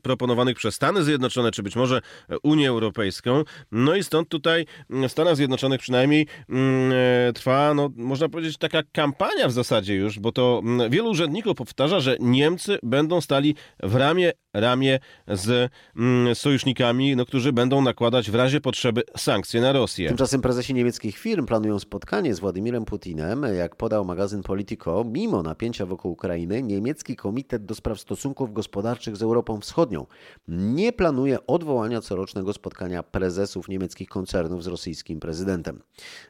proponowanych 0.01 0.57
przez 0.57 0.75
Stany 0.75 1.03
Zjednoczone, 1.03 1.51
czy 1.51 1.63
być 1.63 1.75
może 1.75 2.01
Unię 2.43 2.69
Europejską. 2.69 3.43
No 3.71 3.95
i 3.95 4.03
stąd 4.03 4.29
tutaj 4.29 4.65
w 4.89 5.09
Stanach 5.09 5.35
Zjednoczonych 5.35 5.81
przynajmniej 5.81 6.27
mm, 6.49 6.91
e, 7.29 7.33
trwa, 7.33 7.73
no, 7.73 7.89
można 7.95 8.29
powiedzieć, 8.29 8.57
tak 8.57 8.70
taka 8.71 8.89
kampania 8.91 9.47
w 9.47 9.51
zasadzie 9.51 9.95
już, 9.95 10.19
bo 10.19 10.31
to 10.31 10.61
mm, 10.63 10.91
wielu 10.91 11.09
urzędników 11.09 11.57
powtarza, 11.57 11.99
że 11.99 12.17
Niemcy 12.19 12.79
będą 12.83 13.21
stali 13.21 13.55
w 13.83 13.95
ramię 13.95 14.31
ramię 14.53 14.99
z 15.27 15.71
mm, 15.95 16.35
sojusznikami, 16.35 17.15
no, 17.15 17.25
którzy 17.25 17.53
będą 17.53 17.81
nakładać 17.81 18.31
w 18.31 18.35
razie 18.35 18.61
potrzeby 18.61 19.03
sankcje 19.17 19.61
na 19.61 19.71
Rosję. 19.71 20.07
Tymczasem 20.07 20.41
prezesi 20.41 20.73
niemieckich 20.73 21.17
firm 21.17 21.45
planują 21.45 21.79
spotkanie 21.79 22.35
z 22.35 22.39
Władimirem 22.39 22.85
Putinem. 22.85 23.45
Jak 23.57 23.75
podał 23.75 24.05
magazyn 24.05 24.43
Politico, 24.43 25.03
mimo 25.03 25.43
napięcia 25.43 25.85
wokół 25.85 26.11
Ukrainy, 26.11 26.63
niemiecki 26.63 27.15
Komitet 27.15 27.65
do 27.65 27.75
Spraw 27.75 27.99
Stosunków 27.99 28.53
Gospodarczych 28.53 29.17
z 29.17 29.21
Europą 29.21 29.59
Wschodnią 29.59 30.05
nie 30.47 30.93
planuje 30.93 31.47
odwołania 31.47 32.01
corocznego 32.01 32.53
spotkania 32.53 33.03
prezesów 33.03 33.67
niemieckich 33.67 34.09
koncernów 34.09 34.63
z 34.63 34.67
rosyjskim 34.67 35.19
prezydentem. 35.19 35.81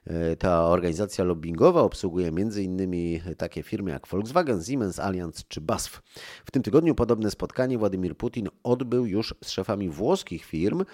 E, 0.06 0.36
ta 0.36 0.66
organizacja 0.66 1.24
lobbyingowa 1.24 1.82
obsługuje 1.82 2.28
m.in. 2.28 2.92
takie 3.38 3.64
firmy 3.64 3.92
jak 3.92 4.08
Volkswagen, 4.08 4.64
Siemens, 4.64 5.00
Allianz 5.00 5.48
czy 5.48 5.62
BASF. 5.62 6.02
W 6.46 6.52
tym 6.52 6.64
tygodniu 6.64 6.96
podobne 6.96 7.32
spotkanie 7.32 7.78
Władimir 7.78 8.11
Putin 8.16 8.50
odbył 8.64 9.06
już 9.06 9.36
z 9.44 9.50
szefami 9.50 9.90
włoskich 9.90 10.46
firm. 10.46 10.86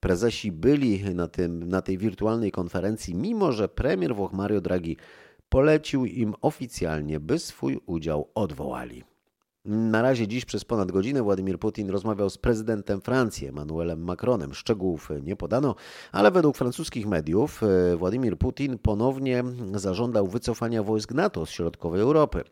Prezesi 0.00 0.52
byli 0.52 1.14
na, 1.14 1.28
tym, 1.28 1.68
na 1.68 1.82
tej 1.82 1.98
wirtualnej 1.98 2.52
konferencji, 2.52 3.14
mimo 3.14 3.52
że 3.52 3.68
premier 3.68 4.14
Włoch 4.14 4.32
Mario 4.32 4.60
Draghi 4.60 4.96
polecił 5.48 6.04
im 6.04 6.34
oficjalnie, 6.40 7.20
by 7.20 7.38
swój 7.38 7.80
udział 7.86 8.30
odwołali. 8.34 9.04
Na 9.66 10.02
razie 10.02 10.28
dziś 10.28 10.44
przez 10.44 10.64
ponad 10.64 10.92
godzinę 10.92 11.22
Władimir 11.22 11.58
Putin 11.58 11.90
rozmawiał 11.90 12.30
z 12.30 12.38
prezydentem 12.38 13.00
Francji 13.00 13.46
Emmanuelem 13.46 14.04
Macronem. 14.04 14.54
Szczegółów 14.54 15.10
nie 15.22 15.36
podano, 15.36 15.74
ale 16.12 16.30
według 16.30 16.56
francuskich 16.56 17.06
mediów 17.06 17.62
e, 17.62 17.96
Władimir 17.96 18.38
Putin 18.38 18.78
ponownie 18.78 19.44
zażądał 19.74 20.26
wycofania 20.26 20.82
wojsk 20.82 21.12
NATO 21.12 21.46
z 21.46 21.50
środkowej 21.50 22.00
Europy. 22.00 22.44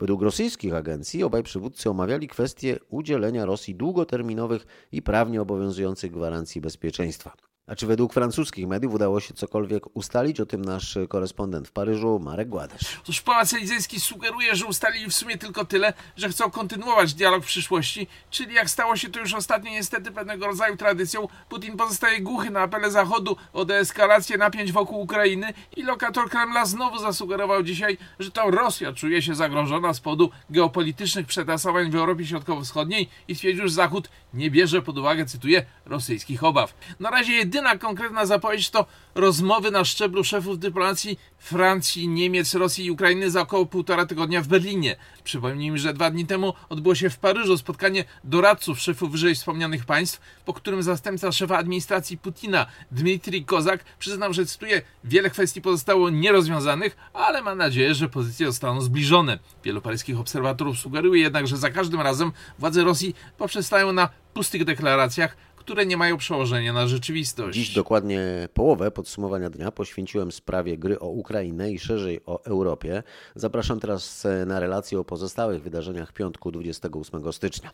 Według 0.00 0.22
rosyjskich 0.22 0.74
agencji 0.74 1.22
obaj 1.22 1.42
przywódcy 1.42 1.90
omawiali 1.90 2.28
kwestię 2.28 2.78
udzielenia 2.88 3.44
Rosji 3.44 3.74
długoterminowych 3.74 4.66
i 4.92 5.02
prawnie 5.02 5.42
obowiązujących 5.42 6.12
gwarancji 6.12 6.60
bezpieczeństwa. 6.60 7.49
A 7.70 7.76
czy 7.76 7.86
według 7.86 8.12
francuskich 8.12 8.66
mediów 8.66 8.94
udało 8.94 9.20
się 9.20 9.34
cokolwiek 9.34 9.96
ustalić? 9.96 10.40
O 10.40 10.46
tym 10.46 10.64
nasz 10.64 10.98
korespondent 11.08 11.68
w 11.68 11.72
Paryżu, 11.72 12.18
Marek 12.18 12.48
Gładesz. 12.48 12.80
Otóż 13.02 13.20
Pałac 13.20 13.54
Elizejski 13.54 14.00
sugeruje, 14.00 14.56
że 14.56 14.66
ustalili 14.66 15.10
w 15.10 15.14
sumie 15.14 15.38
tylko 15.38 15.64
tyle, 15.64 15.92
że 16.16 16.28
chcą 16.28 16.50
kontynuować 16.50 17.14
dialog 17.14 17.44
w 17.44 17.46
przyszłości, 17.46 18.06
czyli 18.30 18.54
jak 18.54 18.70
stało 18.70 18.96
się 18.96 19.08
to 19.08 19.20
już 19.20 19.34
ostatnio 19.34 19.70
niestety 19.70 20.10
pewnego 20.10 20.46
rodzaju 20.46 20.76
tradycją, 20.76 21.28
Putin 21.48 21.76
pozostaje 21.76 22.20
głuchy 22.20 22.50
na 22.50 22.60
apele 22.60 22.90
Zachodu 22.90 23.36
o 23.52 23.64
deeskalację 23.64 24.38
napięć 24.38 24.72
wokół 24.72 25.00
Ukrainy 25.00 25.52
i 25.76 25.82
lokator 25.82 26.30
Kremla 26.30 26.66
znowu 26.66 26.98
zasugerował 26.98 27.62
dzisiaj, 27.62 27.98
że 28.18 28.30
to 28.30 28.50
Rosja 28.50 28.92
czuje 28.92 29.22
się 29.22 29.34
zagrożona 29.34 29.94
z 29.94 30.00
powodu 30.00 30.30
geopolitycznych 30.50 31.26
przetasowań 31.26 31.90
w 31.90 31.94
Europie 31.94 32.26
Środkowo-Wschodniej 32.26 33.08
i 33.28 33.34
stwierdził, 33.34 33.68
że 33.68 33.74
Zachód 33.74 34.08
nie 34.34 34.50
bierze 34.50 34.82
pod 34.82 34.98
uwagę, 34.98 35.26
cytuję, 35.26 35.64
rosyjskich 35.86 36.44
obaw. 36.44 36.74
Na 37.00 37.10
razie 37.10 37.32
jedyna 37.32 37.59
jedyna 37.60 37.78
konkretna 37.78 38.26
zapowiedź 38.26 38.70
to 38.70 38.86
rozmowy 39.14 39.70
na 39.70 39.84
szczeblu 39.84 40.24
szefów 40.24 40.58
dyplomacji 40.58 41.18
Francji, 41.38 42.08
Niemiec, 42.08 42.54
Rosji 42.54 42.84
i 42.84 42.90
Ukrainy 42.90 43.30
za 43.30 43.40
około 43.40 43.66
półtora 43.66 44.06
tygodnia 44.06 44.42
w 44.42 44.48
Berlinie. 44.48 44.96
Przypomnijmy, 45.24 45.78
że 45.78 45.94
dwa 45.94 46.10
dni 46.10 46.26
temu 46.26 46.54
odbyło 46.68 46.94
się 46.94 47.10
w 47.10 47.18
Paryżu 47.18 47.58
spotkanie 47.58 48.04
doradców 48.24 48.80
szefów 48.80 49.12
wyżej 49.12 49.34
wspomnianych 49.34 49.84
państw, 49.84 50.20
po 50.44 50.52
którym 50.52 50.82
zastępca 50.82 51.32
szefa 51.32 51.58
administracji 51.58 52.18
Putina, 52.18 52.66
Dmitrij 52.90 53.44
Kozak, 53.44 53.84
przyznał, 53.98 54.32
że 54.32 54.46
cytuję, 54.46 54.82
wiele 55.04 55.30
kwestii 55.30 55.62
pozostało 55.62 56.10
nierozwiązanych, 56.10 56.96
ale 57.12 57.42
ma 57.42 57.54
nadzieję, 57.54 57.94
że 57.94 58.08
pozycje 58.08 58.46
zostaną 58.46 58.80
zbliżone. 58.80 59.38
Wielu 59.64 59.80
paryskich 59.80 60.20
obserwatorów 60.20 60.78
sugeruje 60.78 61.22
jednak, 61.22 61.46
że 61.46 61.56
za 61.56 61.70
każdym 61.70 62.00
razem 62.00 62.32
władze 62.58 62.84
Rosji 62.84 63.14
poprzestają 63.38 63.92
na 63.92 64.08
pustych 64.34 64.64
deklaracjach, 64.64 65.36
które 65.70 65.86
nie 65.86 65.96
mają 65.96 66.16
przełożenia 66.16 66.72
na 66.72 66.86
rzeczywistość. 66.86 67.58
Dziś 67.58 67.74
dokładnie 67.74 68.48
połowę 68.54 68.90
podsumowania 68.90 69.50
dnia 69.50 69.70
poświęciłem 69.70 70.32
sprawie 70.32 70.78
gry 70.78 70.98
o 70.98 71.08
Ukrainę 71.08 71.72
i 71.72 71.78
szerzej 71.78 72.20
o 72.26 72.44
Europie. 72.44 73.02
Zapraszam 73.34 73.80
teraz 73.80 74.26
na 74.46 74.60
relacje 74.60 75.00
o 75.00 75.04
pozostałych 75.04 75.62
wydarzeniach 75.62 76.12
piątku 76.12 76.50
28 76.50 77.32
stycznia. 77.32 77.70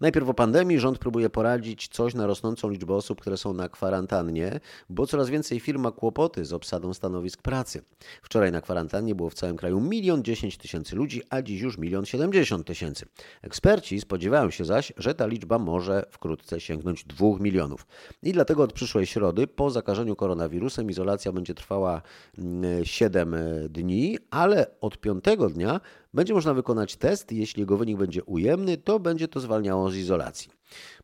Najpierw 0.00 0.28
o 0.28 0.34
pandemii. 0.34 0.78
Rząd 0.78 0.98
próbuje 0.98 1.30
poradzić 1.30 1.88
coś 1.88 2.14
na 2.14 2.26
rosnącą 2.26 2.70
liczbę 2.70 2.94
osób, 2.94 3.20
które 3.20 3.36
są 3.36 3.52
na 3.52 3.68
kwarantannie, 3.68 4.60
bo 4.90 5.06
coraz 5.06 5.30
więcej 5.30 5.60
firm 5.60 5.82
ma 5.82 5.92
kłopoty 5.92 6.44
z 6.44 6.52
obsadą 6.52 6.94
stanowisk 6.94 7.42
pracy. 7.42 7.82
Wczoraj 8.22 8.52
na 8.52 8.60
kwarantannie 8.60 9.14
było 9.14 9.30
w 9.30 9.34
całym 9.34 9.56
kraju 9.56 9.80
milion 9.80 10.24
dziesięć 10.24 10.56
tysięcy 10.56 10.96
ludzi, 10.96 11.22
a 11.30 11.42
dziś 11.42 11.60
już 11.60 11.78
milion 11.78 12.06
siedemdziesiąt 12.06 12.66
tysięcy. 12.66 13.06
Eksperci 13.42 14.00
spodziewają 14.00 14.50
się 14.50 14.64
zaś, 14.64 14.92
że 14.96 15.14
ta 15.14 15.26
liczba 15.26 15.58
może 15.58 16.04
wkrótce 16.10 16.60
sięgnąć 16.60 17.04
2 17.30 17.44
milionów. 17.44 17.86
I 18.22 18.32
dlatego 18.32 18.62
od 18.62 18.72
przyszłej 18.72 19.06
środy 19.06 19.46
po 19.46 19.70
zakażeniu 19.70 20.16
koronawirusem 20.16 20.90
izolacja 20.90 21.32
będzie 21.32 21.54
trwała 21.54 22.02
7 22.82 23.34
mm, 23.34 23.64
e, 23.64 23.68
dni, 23.68 24.18
ale 24.30 24.66
od 24.80 24.98
piątego 24.98 25.50
dnia 25.50 25.80
będzie 26.14 26.34
można 26.34 26.54
wykonać 26.54 26.96
test. 26.96 27.32
Jeśli 27.32 27.60
jego 27.60 27.76
wynik 27.76 27.98
będzie 27.98 28.24
ujemny, 28.24 28.76
to 28.76 29.00
będzie 29.00 29.28
to 29.28 29.40
zwalniało 29.40 29.90
z 29.90 29.96
izolacji. 29.96 30.50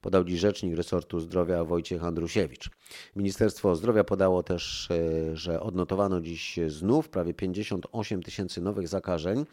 Podał 0.01 0.25
dziś 0.25 0.41
rzecznik 0.41 0.77
resortu 0.77 1.21
zdrowia 1.21 1.65
Wojciech 1.65 2.05
Andrusiewicz. 2.05 2.71
Ministerstwo 3.17 3.77
Zdrowia 3.77 4.05
podało 4.05 4.43
też, 4.43 4.89
e, 4.91 5.37
że 5.37 5.61
odnotowano 5.61 6.21
dziś 6.21 6.59
znów 6.67 7.09
prawie 7.09 7.35
58 7.35 8.23
tysięcy 8.23 8.61
nowych 8.61 8.89
zakażeń, 8.89 9.45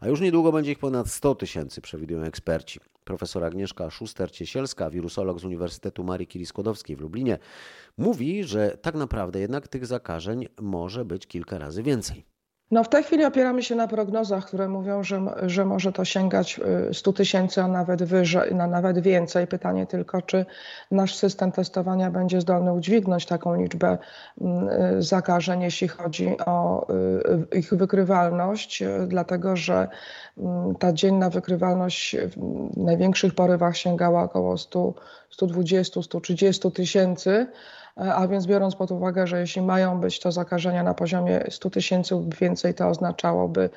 a 0.00 0.08
już 0.08 0.20
niedługo 0.20 0.52
będzie 0.52 0.72
ich 0.72 0.78
ponad 0.78 1.08
100 1.08 1.34
tysięcy, 1.34 1.80
przewidują 1.80 2.22
eksperci. 2.22 2.80
Profesor 3.10 3.44
Agnieszka 3.44 3.90
Szuster-Ciesielska, 3.90 4.90
wirusolog 4.90 5.40
z 5.40 5.44
Uniwersytetu 5.44 6.04
Marii 6.04 6.26
Curie-Skłodowskiej 6.26 6.96
w 6.96 7.00
Lublinie, 7.00 7.38
mówi, 7.98 8.44
że 8.44 8.78
tak 8.82 8.94
naprawdę 8.94 9.40
jednak 9.40 9.68
tych 9.68 9.86
zakażeń 9.86 10.46
może 10.60 11.04
być 11.04 11.26
kilka 11.26 11.58
razy 11.58 11.82
więcej. 11.82 12.29
No 12.70 12.84
w 12.84 12.88
tej 12.88 13.04
chwili 13.04 13.24
opieramy 13.24 13.62
się 13.62 13.74
na 13.74 13.88
prognozach, 13.88 14.46
które 14.46 14.68
mówią, 14.68 15.02
że, 15.02 15.20
że 15.42 15.64
może 15.64 15.92
to 15.92 16.04
sięgać 16.04 16.60
100 16.92 17.10
y, 17.10 17.14
tysięcy, 17.14 17.62
a 17.62 17.68
nawet 17.68 18.02
wyżej, 18.02 18.54
na 18.54 18.66
nawet 18.66 18.98
więcej. 18.98 19.46
Pytanie 19.46 19.86
tylko, 19.86 20.22
czy 20.22 20.46
nasz 20.90 21.14
system 21.14 21.52
testowania 21.52 22.10
będzie 22.10 22.40
zdolny 22.40 22.72
udźwignąć 22.72 23.26
taką 23.26 23.54
liczbę 23.54 23.98
y, 23.98 24.44
zakażeń, 25.02 25.62
jeśli 25.62 25.88
chodzi 25.88 26.36
o 26.46 26.86
y, 27.52 27.58
ich 27.58 27.74
wykrywalność, 27.74 28.82
dlatego 29.06 29.56
że 29.56 29.88
ta 30.78 30.92
dzienna 30.92 31.30
wykrywalność 31.30 32.16
w 32.16 32.76
największych 32.76 33.34
porywach 33.34 33.76
sięgała 33.76 34.22
około 34.22 34.58
100, 34.58 34.94
120-130 35.38 36.72
tysięcy 36.72 37.46
a 37.96 38.28
więc 38.28 38.46
biorąc 38.46 38.76
pod 38.76 38.90
uwagę, 38.90 39.26
że 39.26 39.40
jeśli 39.40 39.62
mają 39.62 40.00
być 40.00 40.20
to 40.20 40.32
zakażenia 40.32 40.82
na 40.82 40.94
poziomie 40.94 41.44
100 41.50 41.70
tysięcy 41.70 42.14
lub 42.14 42.34
więcej, 42.34 42.74
to 42.74 42.88
oznaczałoby 42.88 43.70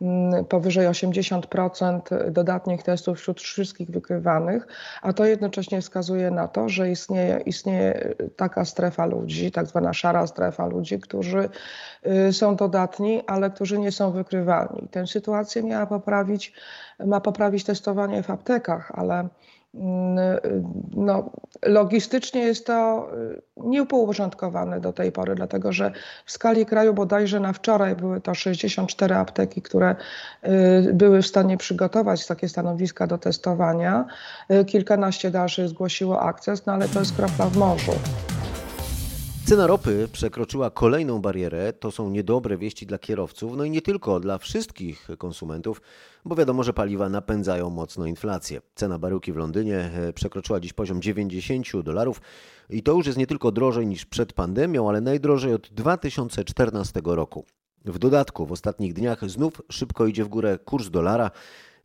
mm, 0.00 0.44
powyżej 0.44 0.86
80% 0.88 2.30
dodatnich 2.30 2.82
testów 2.82 3.18
wśród 3.18 3.40
wszystkich 3.40 3.90
wykrywanych, 3.90 4.66
a 5.02 5.12
to 5.12 5.24
jednocześnie 5.24 5.80
wskazuje 5.80 6.30
na 6.30 6.48
to, 6.48 6.68
że 6.68 6.90
istnieje, 6.90 7.40
istnieje 7.46 8.14
taka 8.36 8.64
strefa 8.64 9.06
ludzi, 9.06 9.52
tak 9.52 9.66
zwana 9.66 9.92
szara 9.92 10.26
strefa 10.26 10.66
ludzi, 10.66 10.98
którzy 10.98 11.48
y, 12.28 12.32
są 12.32 12.56
dodatni, 12.56 13.22
ale 13.26 13.50
którzy 13.50 13.78
nie 13.78 13.92
są 13.92 14.10
wykrywalni. 14.10 14.88
Tę 14.90 15.06
sytuację 15.06 15.62
miała 15.62 15.86
poprawić, 15.86 16.52
ma 17.06 17.20
poprawić 17.20 17.64
testowanie 17.64 18.22
w 18.22 18.30
aptekach, 18.30 18.92
ale 18.94 19.28
no, 20.96 21.30
logistycznie 21.62 22.40
jest 22.40 22.66
to 22.66 23.08
y, 23.14 23.42
nieuporządkowane 23.56 24.80
do 24.80 24.92
tej 24.92 25.12
pory, 25.12 25.34
dlatego 25.34 25.72
że 25.72 25.92
w 26.24 26.32
skali 26.32 26.66
kraju 26.66 26.94
bodajże 26.94 27.40
na 27.40 27.52
wczoraj 27.52 27.96
były 27.96 28.20
to 28.20 28.34
64 28.34 29.14
apteki, 29.14 29.62
które 29.62 29.96
y, 30.88 30.94
były 30.94 31.22
w 31.22 31.26
stanie 31.26 31.56
przygotować 31.56 32.26
takie 32.26 32.48
stanowiska 32.48 33.06
do 33.06 33.18
testowania. 33.18 34.04
Y, 34.52 34.64
kilkanaście 34.64 35.30
dalszych 35.30 35.68
zgłosiło 35.68 36.20
akces, 36.20 36.66
no 36.66 36.72
ale 36.72 36.88
to 36.88 36.98
jest 36.98 37.16
kropla 37.16 37.46
w 37.46 37.56
morzu. 37.56 37.92
Cena 39.48 39.66
ropy 39.66 40.08
przekroczyła 40.12 40.70
kolejną 40.70 41.20
barierę. 41.20 41.72
To 41.72 41.90
są 41.90 42.10
niedobre 42.10 42.58
wieści 42.58 42.86
dla 42.86 42.98
kierowców, 42.98 43.56
no 43.56 43.64
i 43.64 43.70
nie 43.70 43.82
tylko 43.82 44.20
dla 44.20 44.38
wszystkich 44.38 45.08
konsumentów, 45.18 45.82
bo 46.24 46.36
wiadomo, 46.36 46.62
że 46.62 46.72
paliwa 46.72 47.08
napędzają 47.08 47.70
mocno 47.70 48.06
inflację. 48.06 48.60
Cena 48.74 48.98
baryłki 48.98 49.32
w 49.32 49.36
Londynie 49.36 49.78
e, 49.78 50.12
przekroczyła 50.12 50.60
dziś 50.60 50.72
poziom 50.72 51.02
90 51.02 51.82
dolarów 51.82 52.20
i 52.70 52.82
to 52.82 52.92
już 52.92 53.06
jest 53.06 53.18
nie 53.18 53.26
tylko 53.26 53.52
drożej 53.52 53.86
niż 53.86 54.06
przed 54.06 54.32
pandemią, 54.32 54.88
ale 54.88 55.00
najdrożej 55.00 55.54
od 55.54 55.68
2014 55.68 57.00
roku. 57.04 57.44
W 57.84 57.98
dodatku 57.98 58.46
w 58.46 58.52
ostatnich 58.52 58.92
dniach 58.92 59.30
znów 59.30 59.62
szybko 59.70 60.06
idzie 60.06 60.24
w 60.24 60.28
górę 60.28 60.58
kurs 60.64 60.90
dolara 60.90 61.30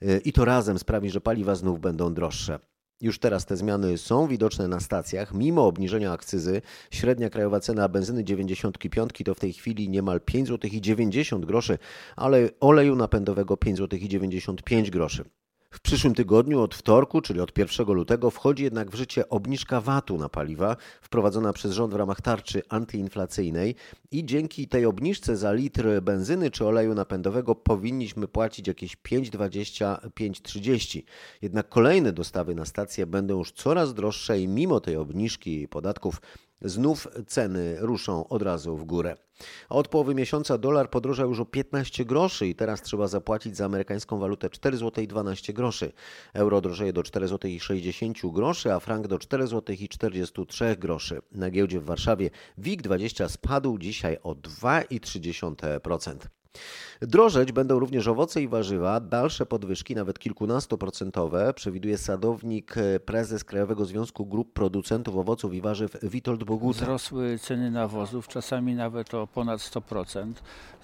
e, 0.02 0.18
i 0.18 0.34
to 0.34 0.46
razem 0.46 0.80
sprawi, 0.80 1.10
że 1.10 1.22
paliwa 1.22 1.56
znów 1.56 1.80
będą 1.80 2.14
droższe. 2.14 2.60
Już 3.02 3.20
teraz 3.20 3.46
te 3.46 3.58
zmiany 3.58 3.98
są 3.98 4.28
widoczne 4.28 4.68
na 4.68 4.80
stacjach. 4.80 5.34
Mimo 5.34 5.68
obniżenia 5.68 6.12
akcyzy, 6.12 6.62
średnia 6.92 7.30
krajowa 7.30 7.60
cena 7.60 7.90
benzyny 7.90 8.24
95 8.24 9.12
to 9.26 9.36
w 9.36 9.40
tej 9.40 9.54
chwili 9.54 9.90
niemal 9.90 10.22
5 10.22 10.48
zł 10.48 10.72
i 10.74 10.82
90 10.82 11.46
groszy, 11.46 11.78
ale 12.16 12.50
oleju 12.60 12.96
napędowego 12.96 13.58
5 13.58 13.78
zł 13.78 14.00
i 14.00 14.10
95 14.10 14.92
groszy. 14.92 15.26
W 15.74 15.82
przyszłym 15.82 16.16
tygodniu 16.16 16.62
od 16.62 16.76
wtorku, 16.76 17.22
czyli 17.22 17.40
od 17.40 17.58
1 17.58 17.88
lutego, 17.88 18.32
wchodzi 18.32 18.64
jednak 18.64 18.92
w 18.92 18.96
życie 18.96 19.30
obniżka 19.30 19.82
VAT-u 19.82 20.18
na 20.18 20.30
paliwa 20.30 20.76
wprowadzona 21.02 21.54
przez 21.54 21.72
rząd 21.72 21.94
w 21.94 21.96
ramach 21.96 22.22
tarczy 22.22 22.62
antyinflacyjnej 22.70 23.76
i 24.12 24.26
dzięki 24.26 24.68
tej 24.68 24.86
obniżce 24.86 25.38
za 25.38 25.54
litr 25.54 26.02
benzyny 26.02 26.52
czy 26.52 26.66
oleju 26.66 26.94
napędowego 26.94 27.56
powinniśmy 27.56 28.28
płacić 28.28 28.68
jakieś 28.68 28.98
5,20-5,30. 28.98 31.02
Jednak 31.42 31.70
kolejne 31.70 32.12
dostawy 32.12 32.56
na 32.56 32.66
stacje 32.66 33.06
będą 33.06 33.38
już 33.38 33.52
coraz 33.52 33.94
droższe 33.94 34.40
i 34.40 34.48
mimo 34.48 34.80
tej 34.80 34.96
obniżki 34.96 35.68
podatków 35.68 36.22
znów 36.64 37.08
ceny 37.28 37.78
ruszą 37.80 38.28
od 38.28 38.42
razu 38.42 38.78
w 38.78 38.86
górę. 38.86 39.16
A 39.70 39.76
od 39.76 39.88
połowy 39.88 40.16
miesiąca 40.16 40.58
dolar 40.58 40.90
podrożał 40.90 41.30
już 41.30 41.40
o 41.40 41.46
15 41.46 42.06
groszy 42.06 42.48
i 42.48 42.56
teraz 42.56 42.82
trzeba 42.82 43.08
zapłacić 43.08 43.58
za 43.58 43.66
amerykańską 43.66 44.20
walutę 44.20 44.50
4 44.50 44.78
zł 44.78 45.04
i 45.04 45.08
12 45.08 45.54
groszy. 45.54 45.92
Euro 46.34 46.62
drożeje 46.62 46.94
do 46.94 47.04
4 47.04 47.28
zł 47.28 47.52
i 47.52 47.60
60 47.60 48.18
groszy, 48.34 48.74
a 48.74 48.80
frank 48.80 49.08
do 49.08 49.20
4 49.20 49.48
zł 49.48 49.76
i 49.80 49.90
43 49.90 50.76
groszy. 50.80 51.22
Na 51.32 51.50
giełdzie 51.50 51.80
w 51.80 51.86
Warszawie 51.86 52.30
WIG20 52.60 53.30
spadł 53.30 53.78
dzisiaj 53.78 54.18
o 54.24 54.36
2,3%. 54.36 56.43
Drożeć 57.02 57.52
będą 57.52 57.80
również 57.80 58.08
owoce 58.08 58.42
i 58.42 58.48
warzywa. 58.48 59.00
Dalsze 59.00 59.46
podwyżki, 59.46 59.96
nawet 59.96 60.20
kilkunastoprocentowe, 60.20 61.54
przewiduje 61.54 61.98
sadownik, 61.98 62.78
e, 62.78 63.00
prezes 63.00 63.44
Krajowego 63.44 63.86
Związku 63.86 64.26
Grup 64.26 64.54
Producentów 64.54 65.18
Owoców 65.18 65.54
i 65.54 65.62
Warzyw 65.62 65.98
Witold 66.04 66.44
Boguta. 66.44 66.80
Wzrosły 66.80 67.40
ceny 67.40 67.72
nawozów, 67.72 68.28
czasami 68.28 68.76
nawet 68.76 69.14
o 69.14 69.28
ponad 69.28 69.62
100%. 69.62 70.34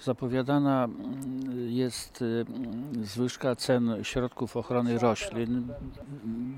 Zapowiadana 0.02 0.84
mm, 0.84 1.70
jest 1.70 2.22
mm, 2.22 3.04
zwyżka 3.04 3.56
cen 3.56 3.96
środków 4.02 4.56
ochrony 4.56 4.98
roślin. 4.98 5.68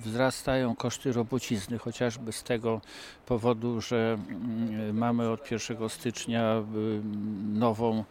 Wzrastają 0.05 0.77
koszty 0.77 1.13
robocizny, 1.13 1.79
chociażby 1.79 2.33
z 2.33 2.43
tego 2.43 2.81
powodu, 3.27 3.81
że 3.81 4.19
mm, 4.29 4.97
mamy 4.99 5.31
od 5.31 5.51
1 5.51 5.89
stycznia 5.89 6.63
nową 7.53 8.05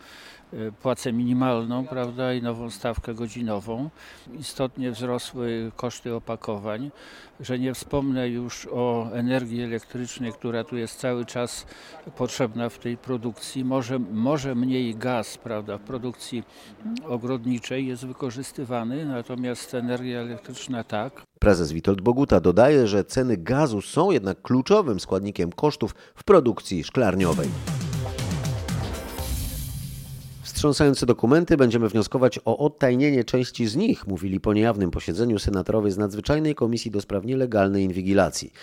e, 0.54 0.72
płacę 0.72 1.14
minimalną, 1.14 1.88
prawda, 1.88 2.34
i 2.34 2.42
nową 2.42 2.70
stawkę 2.70 3.14
godzinową. 3.14 3.90
Istotnie 4.40 4.92
wzrosły 4.92 5.72
koszty 5.76 6.16
opakowań, 6.16 6.92
że 7.40 7.60
nie 7.60 7.74
wspomnę 7.74 8.30
już 8.30 8.68
o 8.72 9.10
energii 9.14 9.64
elektrycznej, 9.64 10.34
która 10.34 10.64
tu 10.64 10.78
jest 10.78 11.00
cały 11.00 11.26
czas 11.26 11.66
potrzebna 12.18 12.70
w 12.70 12.80
tej 12.80 12.98
produkcji. 12.98 13.66
Może, 13.66 14.00
może 14.00 14.56
mniej 14.56 14.96
gaz, 15.22 15.38
prawda, 15.38 15.78
w 15.78 15.82
produkcji 15.82 16.44
ogrodniczej 17.08 17.88
jest 17.88 18.06
wykorzystywany, 18.06 19.06
natomiast 19.06 19.74
energia 19.74 20.20
elektryczna 20.20 20.84
tak. 20.84 21.22
Prezes 21.40 21.72
Witold 21.72 22.02
Boguta 22.02 22.40
dodaje, 22.40 22.88
że 22.88 23.04
ceny 23.04 23.38
gazu 23.38 23.82
są 23.82 24.12
jednak 24.12 24.42
kluczowym 24.42 25.00
składnikiem 25.00 25.52
kosztów 25.52 25.96
w 26.16 26.24
produkcji 26.24 26.84
szklarniowej. 26.84 27.50
Wstrząsające 30.44 31.06
dokumenty 31.06 31.58
będziemy 31.58 31.90
wnioskować 31.90 32.40
o 32.46 32.58
odtajnienie 32.58 33.24
części 33.24 33.68
z 33.68 33.76
nich, 33.76 34.08
mówili 34.08 34.40
po 34.40 34.54
niejawnym 34.54 34.92
posiedzeniu 34.92 35.40
senatorowie 35.40 35.92
z 35.92 35.98
Nadzwyczajnej 35.98 36.56
Komisji 36.56 36.92
do 36.92 37.02
Spraw 37.02 37.26
Nielegalnej 37.26 37.84
Inwigilacji. 37.84 38.54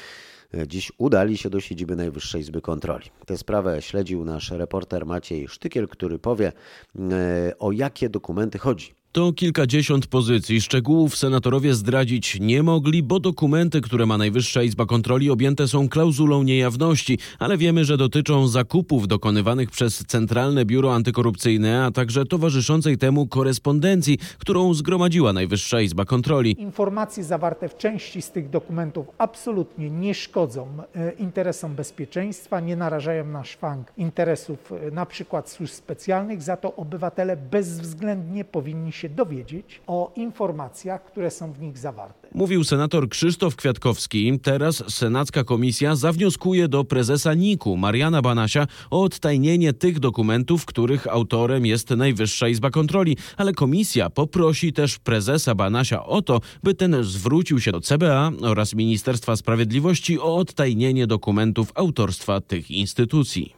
Dziś 0.67 0.93
udali 0.99 1.37
się 1.37 1.51
do 1.51 1.61
siedziby 1.61 1.97
Najwyższej 1.97 2.41
Izby 2.41 2.61
Kontroli. 2.61 3.07
Tę 3.27 3.39
sprawę 3.39 3.83
śledził 3.83 4.25
nasz 4.25 4.51
reporter 4.51 5.07
Maciej 5.07 5.49
Sztykiel, 5.49 5.89
który 5.89 6.19
powie, 6.19 6.53
e, 6.99 7.59
o 7.59 7.73
jakie 7.73 8.09
dokumenty 8.09 8.59
chodzi. 8.59 8.98
To 9.19 9.33
kilkadziesiąt 9.33 10.07
pozycji. 10.07 10.61
Szczegółów 10.61 11.17
senatorowie 11.17 11.75
zdradzić 11.75 12.41
nie 12.41 12.63
mogli, 12.63 13.03
bo 13.03 13.21
dokumenty, 13.21 13.81
które 13.81 14.07
ma 14.07 14.19
Najwyższa 14.19 14.63
Izba 14.63 14.87
Kontroli, 14.87 15.31
objęte 15.31 15.69
są 15.69 15.89
klauzulą 15.89 16.43
niejawności, 16.43 17.19
ale 17.39 17.57
wiemy, 17.57 17.85
że 17.85 17.97
dotyczą 17.97 18.49
zakupów 18.49 19.09
dokonywanych 19.09 19.71
przez 19.71 20.05
Centralne 20.07 20.65
Biuro 20.65 20.95
Antykorupcyjne, 20.95 21.85
a 21.85 21.91
także 21.91 22.25
towarzyszącej 22.25 22.99
temu 22.99 23.27
korespondencji, 23.27 24.19
którą 24.39 24.75
zgromadziła 24.75 25.33
Najwyższa 25.33 25.81
Izba 25.81 26.05
Kontroli. 26.05 26.61
Informacje 26.61 27.25
zawarte 27.25 27.69
w 27.69 27.77
części 27.77 28.23
z 28.23 28.31
tych 28.31 28.51
dokumentów 28.51 29.07
absolutnie 29.19 29.91
nie 29.91 30.15
szkodzą 30.15 30.69
e, 30.95 31.13
interesom 31.13 31.75
bezpieczeństwa, 31.75 32.61
nie 32.61 32.77
narażają 32.77 33.27
na 33.27 33.45
szwank 33.45 33.93
interesów 33.97 34.73
e, 34.73 34.91
na 34.91 35.07
przykład 35.07 35.51
służb 35.51 35.73
specjalnych, 35.73 36.43
za 36.43 36.57
to 36.57 36.77
obywatele 36.77 37.37
bezwzględnie 37.37 38.45
powinni 38.45 38.93
się 38.93 39.08
dowiedzieć 39.09 39.81
o 39.87 40.13
informacjach, 40.17 41.05
które 41.05 41.31
są 41.31 41.53
w 41.53 41.61
nich 41.61 41.79
zawarte. 41.79 42.29
Mówił 42.35 42.65
senator 42.65 43.09
Krzysztof 43.09 43.57
Kwiatkowski. 43.57 44.39
Teraz 44.43 44.85
Senacka 44.89 45.45
Komisja 45.45 45.97
zawnioskuje 45.97 46.69
do 46.69 46.85
prezesa 46.85 47.35
NIK-u 47.35 47.77
Mariana 47.77 48.23
Banasia 48.23 48.67
o 48.91 49.03
odtajnienie 49.03 49.73
tych 49.73 50.01
dokumentów, 50.01 50.67
których 50.67 51.07
autorem 51.07 51.67
jest 51.67 51.91
Najwyższa 51.91 52.49
Izba 52.49 52.71
Kontroli, 52.71 53.17
ale 53.37 53.53
komisja 53.53 54.11
poprosi 54.11 54.73
też 54.73 54.99
prezesa 54.99 55.55
Banasia 55.55 56.05
o 56.05 56.23
to, 56.23 56.41
by 56.63 56.75
ten 56.75 56.97
zwrócił 57.05 57.61
się 57.61 57.73
do 57.73 57.81
CBA 57.81 58.33
oraz 58.43 58.75
Ministerstwa 58.75 59.37
Sprawiedliwości 59.37 60.21
o 60.21 60.37
odtajnienie 60.37 61.07
dokumentów 61.07 61.73
autorstwa 61.75 62.41
tych 62.41 62.71
instytucji. 62.71 63.58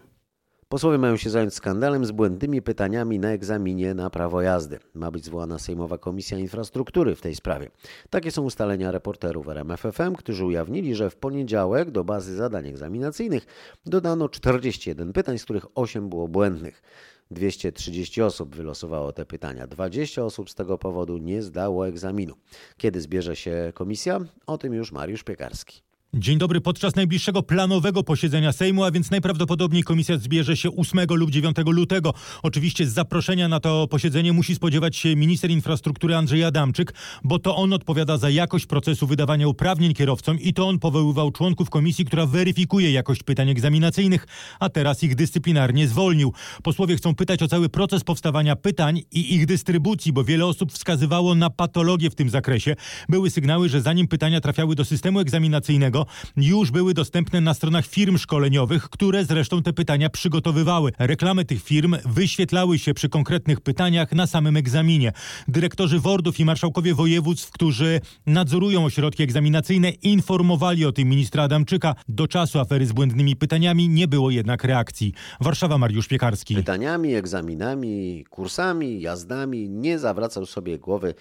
Posłowie 0.71 0.99
mają 0.99 1.17
się 1.17 1.31
zająć 1.31 1.55
skandalem 1.55 2.05
z 2.05 2.11
błędnymi 2.11 2.63
pytaniami 2.63 3.19
na 3.19 3.31
egzaminie 3.31 3.95
na 3.95 4.11
prawo 4.11 4.43
jazdy. 4.43 4.79
Ma 4.95 5.11
być 5.11 5.25
zwołana 5.25 5.59
Sejmowa 5.59 5.99
Komisja 5.99 6.39
Infrastruktury 6.39 7.15
w 7.15 7.21
tej 7.21 7.35
sprawie. 7.35 7.71
Takie 8.11 8.31
są 8.31 8.43
ustalenia 8.43 8.91
reporterów 8.91 9.49
RMFFM, 9.49 10.15
którzy 10.15 10.45
ujawnili, 10.45 10.95
że 10.95 11.11
w 11.11 11.17
poniedziałek 11.17 11.91
do 11.91 12.05
bazy 12.05 12.37
zadań 12.37 12.69
egzaminacyjnych 12.69 13.47
dodano 13.87 14.29
41 14.29 15.13
pytań, 15.13 15.39
z 15.39 15.45
których 15.45 15.67
8 15.75 16.09
było 16.09 16.29
błędnych. 16.29 16.83
230 17.31 18.23
osób 18.23 18.57
wylosowało 18.57 19.13
te 19.13 19.25
pytania. 19.27 19.67
20 19.67 20.25
osób 20.25 20.51
z 20.51 20.55
tego 20.55 20.79
powodu 20.79 21.19
nie 21.19 21.43
zdało 21.43 21.89
egzaminu. 21.89 22.35
Kiedy 22.77 23.01
zbierze 23.01 23.37
się 23.37 23.73
komisja? 23.75 24.21
O 24.47 24.59
tym 24.59 24.75
już 24.75 24.93
Mariusz 24.93 25.23
Piekarski. 25.23 25.90
Dzień 26.15 26.39
dobry. 26.39 26.61
Podczas 26.61 26.97
najbliższego 26.97 27.43
planowego 27.43 28.03
posiedzenia 28.03 28.53
Sejmu, 28.53 28.85
a 28.85 28.91
więc 28.91 29.11
najprawdopodobniej 29.11 29.83
komisja 29.83 30.19
zbierze 30.19 30.57
się 30.57 30.77
8 30.77 31.01
lub 31.11 31.31
9 31.31 31.57
lutego. 31.67 32.15
Oczywiście 32.43 32.87
z 32.87 32.93
zaproszenia 32.93 33.49
na 33.49 33.61
to 33.61 33.87
posiedzenie 33.89 34.33
musi 34.33 34.55
spodziewać 34.55 34.97
się 34.97 35.17
minister 35.17 35.51
infrastruktury 35.51 36.17
Andrzej 36.17 36.45
Adamczyk, 36.45 36.95
bo 37.25 37.39
to 37.39 37.57
on 37.57 37.73
odpowiada 37.73 38.17
za 38.19 38.31
jakość 38.31 38.67
procesu 38.67 39.07
wydawania 39.07 39.49
uprawnień 39.49 39.95
kierowcom 39.95 40.41
i 40.41 40.55
to 40.55 40.69
on 40.69 40.79
powoływał 40.79 41.31
członków 41.31 41.71
komisji, 41.71 42.05
która 42.05 42.27
weryfikuje 42.27 42.93
jakość 42.93 43.23
pytań 43.23 43.49
egzaminacyjnych, 43.49 44.27
a 44.61 44.69
teraz 44.69 45.03
ich 45.03 45.15
dyscyplinarnie 45.15 45.89
zwolnił. 45.89 46.33
Posłowie 46.63 46.97
chcą 46.97 47.15
pytać 47.15 47.43
o 47.43 47.49
cały 47.49 47.69
proces 47.69 48.05
powstawania 48.05 48.57
pytań 48.57 49.03
i 49.13 49.35
ich 49.35 49.47
dystrybucji, 49.47 50.13
bo 50.13 50.25
wiele 50.25 50.47
osób 50.47 50.73
wskazywało 50.73 51.35
na 51.35 51.51
patologię 51.51 52.11
w 52.11 52.15
tym 52.15 52.31
zakresie. 52.31 52.77
Były 53.09 53.31
sygnały, 53.31 53.69
że 53.69 53.81
zanim 53.81 54.09
pytania 54.09 54.41
trafiały 54.41 54.75
do 54.75 54.85
systemu 54.85 55.21
egzaminacyjnego, 55.21 56.00
już 56.37 56.71
były 56.71 56.95
dostępne 56.95 57.41
na 57.41 57.55
stronach 57.55 57.87
firm 57.87 58.19
szkoleniowych, 58.19 58.83
które 58.83 59.25
zresztą 59.25 59.63
te 59.63 59.73
pytania 59.73 60.11
przygotowywały. 60.11 60.93
Reklamy 60.99 61.45
tych 61.45 61.63
firm 61.63 61.97
wyświetlały 62.05 62.79
się 62.79 62.95
przy 62.95 63.09
konkretnych 63.09 63.61
pytaniach 63.61 64.13
na 64.13 64.27
samym 64.27 64.57
egzaminie. 64.57 65.13
Dyrektorzy 65.49 66.01
wordów 66.01 66.41
i 66.41 66.45
marszałkowie 66.45 66.95
województw, 66.95 67.51
którzy 67.51 68.01
nadzorują 68.27 68.85
ośrodki 68.85 69.23
egzaminacyjne, 69.23 69.91
informowali 69.91 70.85
o 70.85 70.93
tym 70.93 71.09
ministra 71.09 71.43
Adamczyka. 71.43 71.95
Do 72.09 72.29
czasu 72.29 72.59
afery 72.59 72.87
z 72.87 72.93
błędnymi 72.93 73.37
pytaniami 73.37 73.89
nie 73.89 74.09
było 74.09 74.31
jednak 74.31 74.65
reakcji. 74.65 75.13
Warszawa, 75.41 75.79
Mariusz 75.79 76.09
Piekarski. 76.09 76.55
Pytaniami, 76.55 77.15
egzaminami, 77.15 78.25
kursami, 78.31 79.01
jazdami 79.01 79.69
nie 79.69 79.99
zawracał 79.99 80.47
sobie 80.47 80.79
głowy 80.79 81.15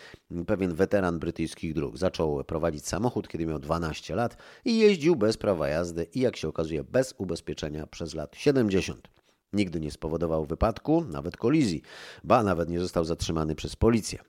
pewien 0.48 0.74
weteran 0.74 1.20
brytyjskich 1.20 1.74
dróg. 1.74 1.98
Zaczął 1.98 2.44
prowadzić 2.44 2.88
samochód, 2.88 3.28
kiedy 3.28 3.46
miał 3.46 3.60
12 3.60 4.16
lat 4.16 4.38
jeździł 4.78 5.16
bez 5.16 5.38
prawa 5.38 5.68
jazdy 5.68 6.04
i 6.04 6.20
jak 6.20 6.38
się 6.38 6.48
okazuje 6.48 6.84
bez 6.84 7.14
ubezpieczenia 7.18 7.88
przez 7.88 8.14
lat 8.14 8.36
70. 8.36 9.08
Nigdy 9.54 9.80
nie 9.80 9.92
spowodował 9.92 10.46
wypadku, 10.46 11.04
nawet 11.04 11.38
kolizji, 11.38 11.82
ba 12.24 12.44
nawet 12.44 12.70
nie 12.70 12.80
został 12.80 13.06
zatrzymany 13.06 13.56
przez 13.56 13.76
policję. 13.76 14.20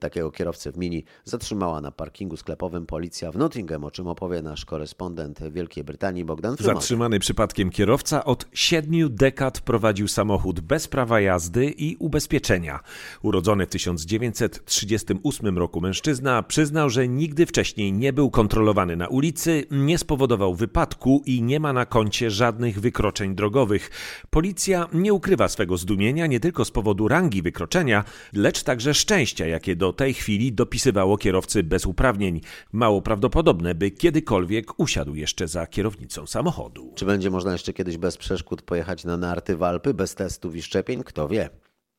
Takiego 0.00 0.30
kierowcę 0.30 0.72
w 0.72 0.76
Mini 0.76 1.04
zatrzymała 1.24 1.80
na 1.80 1.90
parkingu 1.90 2.36
sklepowym 2.36 2.86
policja 2.86 3.32
w 3.32 3.36
Nottingham, 3.36 3.84
o 3.84 3.90
czym 3.90 4.06
opowie 4.06 4.42
nasz 4.42 4.64
korespondent 4.64 5.40
Wielkiej 5.50 5.84
Brytanii 5.84 6.24
Bogdan 6.24 6.56
Frumal. 6.56 6.76
Zatrzymany 6.76 7.18
przypadkiem 7.18 7.70
kierowca 7.70 8.24
od 8.24 8.46
siedmiu 8.52 9.08
dekad 9.08 9.60
prowadził 9.60 10.08
samochód 10.08 10.60
bez 10.60 10.88
prawa 10.88 11.20
jazdy 11.20 11.66
i 11.66 11.96
ubezpieczenia. 11.96 12.80
Urodzony 13.22 13.66
w 13.66 13.68
1938 13.68 15.58
roku 15.58 15.80
mężczyzna 15.80 16.42
przyznał, 16.42 16.90
że 16.90 17.08
nigdy 17.08 17.46
wcześniej 17.46 17.92
nie 17.92 18.12
był 18.12 18.30
kontrolowany 18.30 18.96
na 18.96 19.08
ulicy, 19.08 19.64
nie 19.70 19.98
spowodował 19.98 20.54
wypadku 20.54 21.22
i 21.26 21.42
nie 21.42 21.60
ma 21.60 21.72
na 21.72 21.86
koncie 21.86 22.30
żadnych 22.30 22.80
wykroczeń 22.80 23.34
drogowych. 23.34 23.90
Policja 24.30 24.88
nie 24.92 25.12
ukrywa 25.12 25.48
swego 25.48 25.76
zdumienia 25.76 26.26
nie 26.26 26.40
tylko 26.40 26.64
z 26.64 26.70
powodu 26.70 27.08
rangi 27.08 27.42
wykroczenia, 27.42 28.04
lecz 28.32 28.62
także 28.62 28.94
szczęścia, 28.94 29.46
jakie 29.46 29.73
do 29.76 29.92
tej 29.92 30.14
chwili 30.14 30.52
dopisywało 30.52 31.18
kierowcy 31.18 31.62
bez 31.62 31.86
uprawnień. 31.86 32.40
Mało 32.72 33.02
prawdopodobne, 33.02 33.74
by 33.74 33.90
kiedykolwiek 33.90 34.80
usiadł 34.80 35.14
jeszcze 35.14 35.48
za 35.48 35.66
kierownicą 35.66 36.26
samochodu. 36.26 36.92
Czy 36.94 37.04
będzie 37.04 37.30
można 37.30 37.52
jeszcze 37.52 37.72
kiedyś 37.72 37.96
bez 37.96 38.16
przeszkód 38.16 38.62
pojechać 38.62 39.04
na 39.04 39.16
narty 39.16 39.56
w 39.56 39.62
Alpy, 39.62 39.94
bez 39.94 40.14
testów 40.14 40.56
i 40.56 40.62
szczepień? 40.62 41.04
Kto 41.04 41.28
wie. 41.28 41.50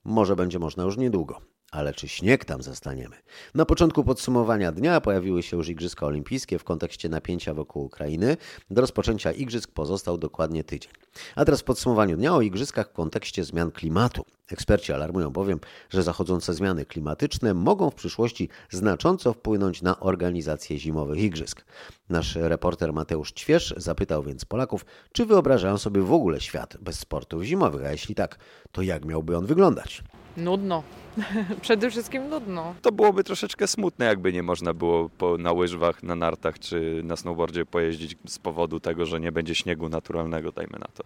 Może 0.04 0.36
będzie 0.36 0.60
można 0.60 0.84
już 0.84 0.98
niedługo. 0.98 1.55
Ale 1.76 1.94
czy 1.94 2.08
śnieg 2.08 2.46
tam 2.46 2.62
zastaniemy? 2.62 3.16
Na 3.56 3.66
początku 3.66 4.04
podsumowania 4.04 4.72
dnia 4.72 5.02
pojawiły 5.02 5.44
się 5.44 5.58
już 5.58 5.70
Igrzyska 5.70 6.06
Olimpijskie 6.06 6.60
w 6.60 6.64
kontekście 6.64 7.10
napięcia 7.10 7.54
wokół 7.54 7.86
Ukrainy. 7.86 8.38
Do 8.70 8.82
rozpoczęcia 8.82 9.32
Igrzysk 9.32 9.72
pozostał 9.72 10.18
dokładnie 10.18 10.64
tydzień. 10.64 10.92
A 11.36 11.46
teraz 11.46 11.62
w 11.62 11.64
podsumowaniu 11.64 12.18
dnia 12.18 12.36
o 12.36 12.42
Igrzyskach 12.42 12.90
w 12.90 12.94
kontekście 12.94 13.44
zmian 13.44 13.72
klimatu. 13.72 14.26
Eksperci 14.52 14.94
alarmują 14.94 15.30
bowiem, 15.30 15.60
że 15.90 16.04
zachodzące 16.04 16.54
zmiany 16.54 16.86
klimatyczne 16.86 17.54
mogą 17.54 17.90
w 17.90 17.96
przyszłości 17.96 18.50
znacząco 18.70 19.34
wpłynąć 19.34 19.82
na 19.82 20.00
organizację 20.00 20.80
zimowych 20.80 21.20
Igrzysk. 21.20 21.66
Nasz 22.10 22.36
reporter 22.36 22.94
Mateusz 22.94 23.34
Ćwierz 23.34 23.74
zapytał 23.78 24.24
więc 24.24 24.46
Polaków, 24.46 24.86
czy 25.12 25.26
wyobrażają 25.26 25.78
sobie 25.78 26.02
w 26.02 26.14
ogóle 26.14 26.42
świat 26.42 26.78
bez 26.82 27.00
sportów 27.00 27.44
zimowych, 27.44 27.86
a 27.86 27.92
jeśli 27.92 28.16
tak, 28.16 28.40
to 28.72 28.82
jak 28.82 29.06
miałby 29.06 29.38
on 29.38 29.46
wyglądać? 29.46 30.04
Nudno. 30.38 30.84
Przede 31.62 31.92
wszystkim 31.92 32.30
nudno. 32.30 32.76
To 32.82 32.92
byłoby 32.92 33.24
troszeczkę 33.24 33.68
smutne, 33.68 34.06
jakby 34.06 34.34
nie 34.34 34.44
można 34.44 34.74
było 34.74 35.10
po, 35.10 35.38
na 35.38 35.52
łyżwach, 35.52 36.04
na 36.04 36.16
nartach 36.16 36.60
czy 36.60 37.02
na 37.04 37.16
snowboardzie 37.16 37.66
pojeździć 37.66 38.18
z 38.28 38.40
powodu 38.40 38.80
tego, 38.80 39.06
że 39.06 39.20
nie 39.20 39.32
będzie 39.32 39.56
śniegu 39.56 39.90
naturalnego, 39.90 40.52
dajmy 40.52 40.80
na 40.80 40.88
to. 40.94 41.04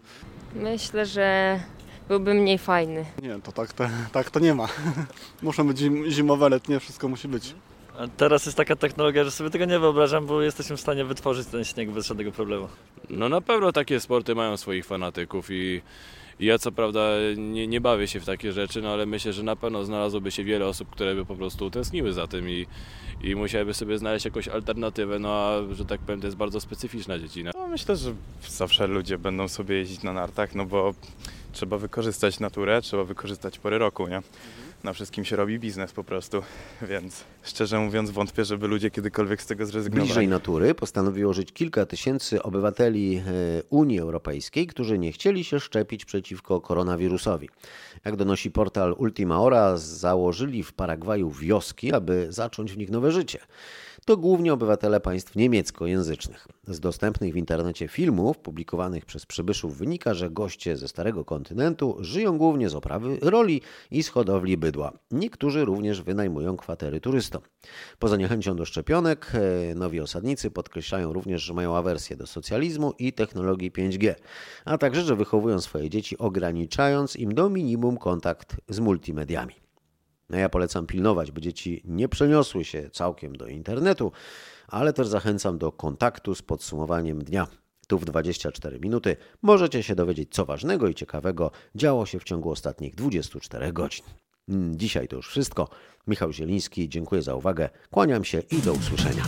Myślę, 0.56 1.06
że 1.06 1.60
byłby 2.08 2.34
mniej 2.34 2.58
fajny. 2.58 3.06
Nie, 3.22 3.39
to 3.44 3.52
tak, 3.52 3.74
to, 3.74 3.84
tak 4.12 4.30
to 4.30 4.39
nie 4.39 4.56
ma. 4.56 4.68
Muszą 5.42 5.68
być 5.68 5.78
zim, 5.78 6.12
zimowe, 6.12 6.50
letnie, 6.50 6.80
wszystko 6.80 7.08
musi 7.08 7.28
być. 7.28 7.56
A 8.00 8.08
teraz 8.08 8.46
jest 8.46 8.58
taka 8.58 8.76
technologia, 8.76 9.24
że 9.24 9.32
sobie 9.32 9.50
tego 9.50 9.65
nie 9.65 9.80
wyobrażam, 9.80 10.26
bo 10.26 10.42
jesteśmy 10.42 10.78
w 10.78 10.82
stanie 10.82 11.06
wytworzyć 11.06 11.48
ten 11.48 11.63
śnieg 11.63 11.92
bez 11.92 12.08
żadnego 12.08 12.32
problemu. 12.32 12.68
No 13.10 13.30
na 13.30 13.42
pewno 13.42 13.72
takie 13.72 14.00
sporty 14.00 14.36
mają 14.36 14.58
swoich 14.58 14.86
fanatyków 14.86 15.48
i 15.52 15.82
ja 16.39 16.58
co 16.58 16.71
prawda 16.71 17.02
nie, 17.38 17.67
nie 17.67 17.82
bawię 17.82 18.08
się 18.08 18.19
w 18.19 18.25
takie 18.25 18.52
rzeczy, 18.52 18.82
no 18.82 18.89
ale 18.89 19.06
myślę, 19.06 19.34
że 19.34 19.43
na 19.43 19.56
pewno 19.56 19.86
znalazłoby 19.86 20.32
się 20.32 20.43
wiele 20.43 20.67
osób, 20.67 20.89
które 20.89 21.15
by 21.15 21.25
po 21.25 21.36
prostu 21.36 21.71
tęskniły 21.71 22.13
za 22.13 22.28
tym 22.28 22.49
i, 22.49 22.65
i 23.23 23.36
musiałyby 23.36 23.73
sobie 23.73 23.97
znaleźć 23.97 24.25
jakąś 24.25 24.47
alternatywę, 24.47 25.19
no 25.19 25.34
a 25.34 25.73
że 25.73 25.86
tak 25.86 25.99
powiem 26.02 26.21
to 26.21 26.28
jest 26.28 26.38
bardzo 26.38 26.62
specyficzna 26.62 27.19
dziedzina. 27.19 27.52
No, 27.56 27.67
myślę, 27.67 27.95
że 27.95 28.13
zawsze 28.47 28.88
ludzie 28.88 29.17
będą 29.17 29.47
sobie 29.47 29.75
jeździć 29.75 30.04
na 30.04 30.13
nartach, 30.13 30.56
no 30.56 30.65
bo 30.65 30.93
trzeba 31.52 31.78
wykorzystać 31.78 32.39
naturę, 32.39 32.82
trzeba 32.82 33.04
wykorzystać 33.04 33.60
pory 33.60 33.78
roku, 33.78 34.08
nie? 34.08 34.21
Na 34.84 34.94
wszystkim 34.94 35.26
się 35.26 35.36
robi 35.36 35.60
biznes 35.60 35.92
po 35.92 36.04
prostu, 36.04 36.42
więc 36.89 37.24
szczerze 37.44 37.80
mówiąc 37.80 38.12
wątpię, 38.12 38.46
żeby 38.46 38.68
ludzie 38.68 38.92
kiedykolwiek 38.92 39.42
z 39.42 39.46
tego 39.46 39.65
zrezygnowali. 39.65 40.08
Bliżej 40.08 40.28
natury 40.28 40.76
postanowiło 40.76 41.34
żyć 41.34 41.54
kilka 41.54 41.86
tysięcy 41.86 42.44
obywateli 42.44 43.18
e, 43.18 43.22
Unii 43.70 44.00
Europejskiej, 44.00 44.68
którzy 44.68 45.00
nie 45.00 45.12
chcieli 45.12 45.44
się 45.44 45.60
szczepić 45.60 46.06
przeciwko 46.06 46.62
koronawirusowi. 46.62 47.50
Jak 48.06 48.15
donosi 48.15 48.52
portal 48.52 48.96
Ultima 48.98 49.36
Hora, 49.36 49.78
założyli 49.78 50.63
w 50.63 50.74
Paragwaju 50.74 51.30
wioski, 51.30 51.94
aby 51.94 52.28
zacząć 52.30 52.74
w 52.74 52.78
nich 52.78 52.89
nowe 52.89 53.12
życie. 53.12 53.39
To 54.10 54.17
głównie 54.17 54.54
obywatele 54.54 55.00
państw 55.00 55.36
niemieckojęzycznych. 55.36 56.48
Z 56.67 56.80
dostępnych 56.80 57.34
w 57.34 57.38
internecie 57.38 57.88
filmów 57.88 58.38
publikowanych 58.38 59.06
przez 59.06 59.26
przybyszów 59.26 59.78
wynika, 59.78 60.13
że 60.13 60.30
goście 60.30 60.78
ze 60.78 60.88
Starego 60.88 61.26
Kontynentu 61.26 61.98
żyją 62.00 62.38
głównie 62.38 62.69
z 62.69 62.76
oprawy 62.76 63.17
roli 63.22 63.62
i 63.91 64.04
z 64.04 64.10
hodowli 64.10 64.58
bydła. 64.58 64.91
Niektórzy 65.12 65.65
również 65.65 66.02
wynajmują 66.02 66.58
kwatery 66.58 67.02
turystom. 67.02 67.41
Poza 68.00 68.17
niechęcią 68.17 68.56
do 68.56 68.65
szczepionek, 68.65 69.32
e, 69.34 69.76
nowi 69.76 70.00
osadnicy 70.00 70.52
podkreślają 70.52 71.13
również, 71.13 71.41
że 71.41 71.54
mają 71.54 71.78
awersję 71.78 72.15
do 72.15 72.28
socjalizmu 72.28 72.93
i 73.00 73.13
technologii 73.13 73.72
5G, 73.72 74.15
a 74.65 74.78
także, 74.78 75.02
że 75.02 75.15
wychowują 75.15 75.62
swoje 75.62 75.89
dzieci 75.89 76.17
ograniczając 76.17 77.15
im 77.15 77.34
do 77.34 77.50
minimum 77.50 77.98
kontakt 77.98 78.56
z 78.69 78.80
multimediami. 78.80 79.68
No 80.30 80.38
ja 80.38 80.50
polecam 80.50 80.86
pilnować, 80.86 81.32
by 81.32 81.42
dzieci 81.42 81.82
nie 81.86 82.10
przeniosły 82.10 82.65
się 82.65 82.89
całkiem 82.89 83.36
do 83.36 83.48
internetu, 83.48 84.12
ale 84.68 84.94
też 84.94 85.08
zachęcam 85.08 85.58
do 85.58 85.72
kontaktu 85.72 86.36
z 86.36 86.42
podsumowaniem 86.42 87.24
dnia. 87.24 87.48
Tu 87.88 88.00
w 88.00 88.06
24 88.06 88.80
minuty 88.80 89.18
możecie 89.42 89.84
się 89.84 89.96
dowiedzieć, 89.96 90.30
co 90.32 90.46
ważnego 90.46 90.88
i 90.88 90.96
ciekawego 90.96 91.52
działo 91.76 92.06
się 92.06 92.20
w 92.20 92.24
ciągu 92.24 92.52
ostatnich 92.52 92.96
24 92.96 93.74
godzin. 93.74 94.06
Dzisiaj 94.72 95.08
to 95.08 95.15
już 95.15 95.30
wszystko. 95.30 95.70
Michał 96.08 96.34
Zieliński, 96.34 96.89
dziękuję 96.89 97.22
za 97.22 97.36
uwagę, 97.36 97.70
kłaniam 97.92 98.24
się 98.24 98.39
i 98.39 98.62
do 98.62 98.74
usłyszenia. 98.74 99.24